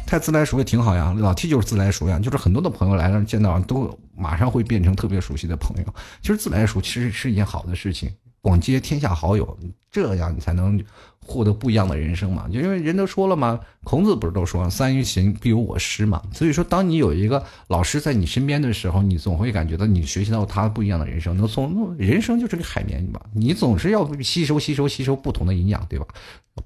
[0.07, 1.15] 太自来熟也挺好呀。
[1.19, 5.95] 老 T 就是自来熟呀，就是很多的朋友来了见到都马上会变成特别熟悉的朋友。
[6.21, 8.11] 其实自来熟其实是一件好的事情，
[8.41, 9.59] 广结天下好友，
[9.91, 10.83] 这样你才能。
[11.25, 16.20] 获得不一样的人生嘛，就因为人都说了嘛，孔子不是都说“三人行，必有我师”嘛。
[16.33, 21.37] 所以说，当你有一个老师在你身边的时候，你总会感觉到你学习到他不一样的人生。
[21.37, 26.07] 能从人生就是个海绵嘛，你总是要吸收、吸收、吸收不同的营养，对吧？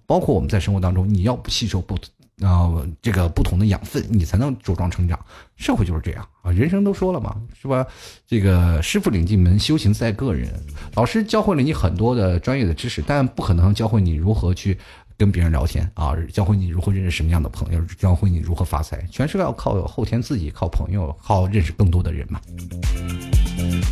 [0.06, 1.96] 包括我们在生活当中，你要不吸收不。
[2.42, 2.70] 啊，
[3.00, 5.18] 这个不同的养分，你才能茁壮成长。
[5.56, 7.86] 社会就是这样啊，人生都说了嘛，是吧？
[8.26, 10.52] 这个师傅领进门，修行在个人。
[10.94, 14.76] 老师教会了你很多的专业的知识，但不可能教会你如何去
[15.16, 22.38] 跟别人聊天啊，教会你如何认识什么样的朋友，教会你如何发财，全是要靠后天自己，靠朋友，靠认识更多的人嘛。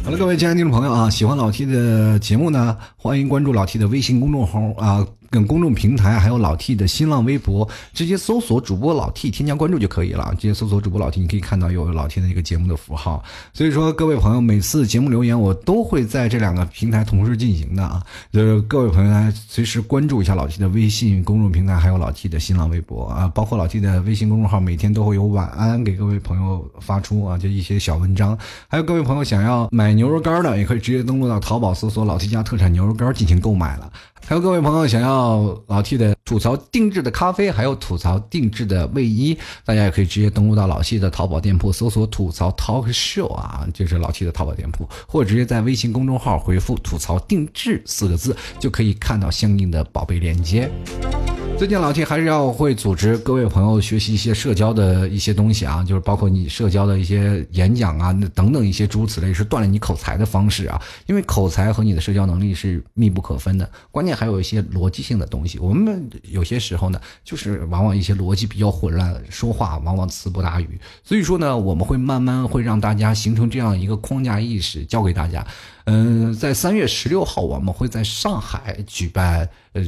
[0.05, 5.07] 好了，各位亲爱的听众朋友啊，喜欢老 T 的节目呢，欢迎关注老 T 的微信公众号啊。
[5.35, 10.33] 跟公众平台还有老 T 的新浪微博，直接搜索主播老 T，添加关注就可以了。
[10.39, 13.21] 直接搜索主播老 T，你可以看到有老 T 的一个节目的符号。
[13.53, 18.01] 所以说，各位朋友，每次节目留言我都会在这两个平台同时进行的啊。
[18.31, 23.27] 就是各位朋友来随时关注一下老 T 的微信公众平台，还有老 T 的新浪微博啊。
[23.35, 28.39] 包括老 T 的微信公众号，每天都会有晚安给各位朋友发出啊，就一些小文章。
[28.69, 33.91] 还有各位朋友想要买牛肉干的，也可以直接登录到淘宝搜索老 T 家特产牛肉干进行购买了。
[34.27, 50.71] 还有各位朋友想要老 T 的吐槽定制的咖啡，还有吐槽定制的卫衣，大家也可以直接登录到老 T 的淘宝店铺，搜索“吐槽 Talk Show” 啊，就是老 T 的淘宝店铺，或者直接在微信公众号回复“吐槽定制”四个字，就可以看到相应的宝贝链接。
[51.57, 60.83] 最近老 T 还是要会组织各位朋友学习一些社交的一些东西啊，就是包括你社交的一些演讲啊，等等一些诸如此类，是锻炼你口才的方式啊。
[61.07, 65.59] 因为口才和你的社交能力是密不可分的，关键还有一些逻辑性的东西。
[65.61, 70.79] 我们有些时候呢，就是往往一些逻辑比较混乱，说话往往词不达语。
[71.05, 75.47] 所以说呢，我们会慢慢会让大家形成这样一个框架意识，教给大家。
[75.85, 79.83] 嗯，在三月十六号，我们会在上海举办呃。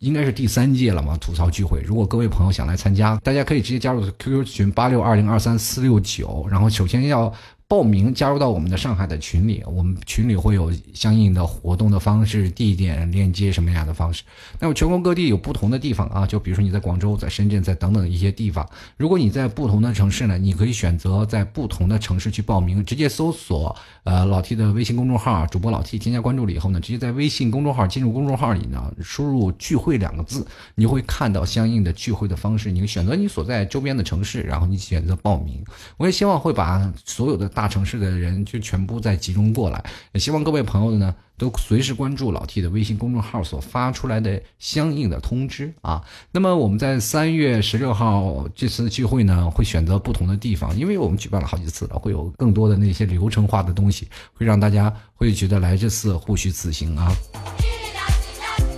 [0.00, 1.14] 应该是第三届了嘛？
[1.18, 6.46] 吐槽聚会，如果各位朋友想来参加，大家可以直接加入 QQ 群八六二零二三四六九。
[6.50, 7.30] 然后首先要
[7.70, 14.24] 报名加入到我们的上海的群里，我们群里会有相应的活动的方式、地点、链接什么样的方式。
[14.58, 30.44] 那么全国各地有不同的地方啊，就比如说你在广州、在深圳、在等等一些地方，如果你在不同的城市呢，你可以选择在不同的城市去报名，直接搜索呃老 T 的微信公众号，主播老 T 添加关注了以后呢，直接在微信公众号进入公众号里呢，输入聚会两个字，
[30.74, 35.64] 你会看到相应的聚会的方式，你选择你所在周边的城市，然后你选择报名。
[35.96, 46.02] 我也希望会把所有的大大城市的人就全部在集中过来，也希望各位朋友呢都随时关注老 T 的微信公众号所发出来的相应的通知啊。
[46.32, 57.12] 那么我们在三月十六号这次聚会呢，会选择不同的地方，因为我们举办了好几次了，会有更多的那些流程化的东西，会让大家会觉得来这次互虚此行啊。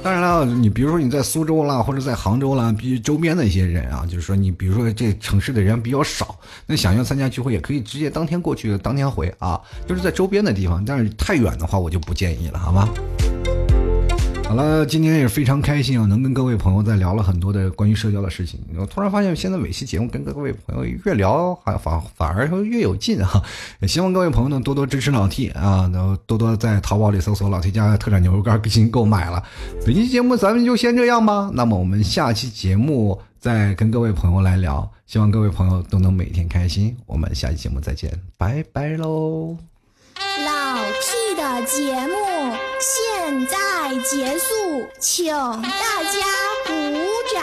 [0.03, 6.37] 当然了，你比如说你在苏州啦，或者在杭州啦，比周边的一些人啊，就是说你比如说这城市的人比较少，
[6.67, 10.85] 那想要参加聚会也可以直接当天过去，当天回啊，就是在周边的地方。
[10.85, 12.89] 但是太远的话，我就不建议了，好吗？
[14.53, 18.61] 好了，今天也非常开心啊，能跟各位朋友再聊了很多的关于社交的事情。
[18.77, 23.43] 我突然发现，现在每期节目跟各位朋友越聊，还反反而越有劲哈。
[23.81, 29.43] 也 希望各位朋友呢多多支持老 T 啊，能多多在淘宝里搜索老 T 家的特产牛肉干进行购买了。
[29.87, 34.87] 本期节目咱们就先这样吧，那么我们下期节目再跟各位朋友来聊。
[35.07, 36.95] 希望各位朋友都能每天开心。
[37.07, 39.57] 我们下期节目再见，拜拜喽。
[40.45, 42.53] 老 T 的节目
[43.33, 43.57] 比赛
[44.11, 46.21] 结束，请大家
[46.67, 46.73] 鼓
[47.33, 47.41] 掌。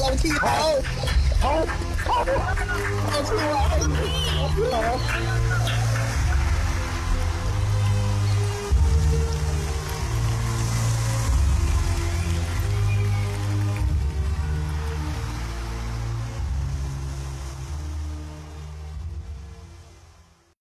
[0.00, 0.46] 老 T 好，
[1.40, 1.44] 好，
[2.04, 3.54] 好，老 T 好，
[4.72, 5.45] 好。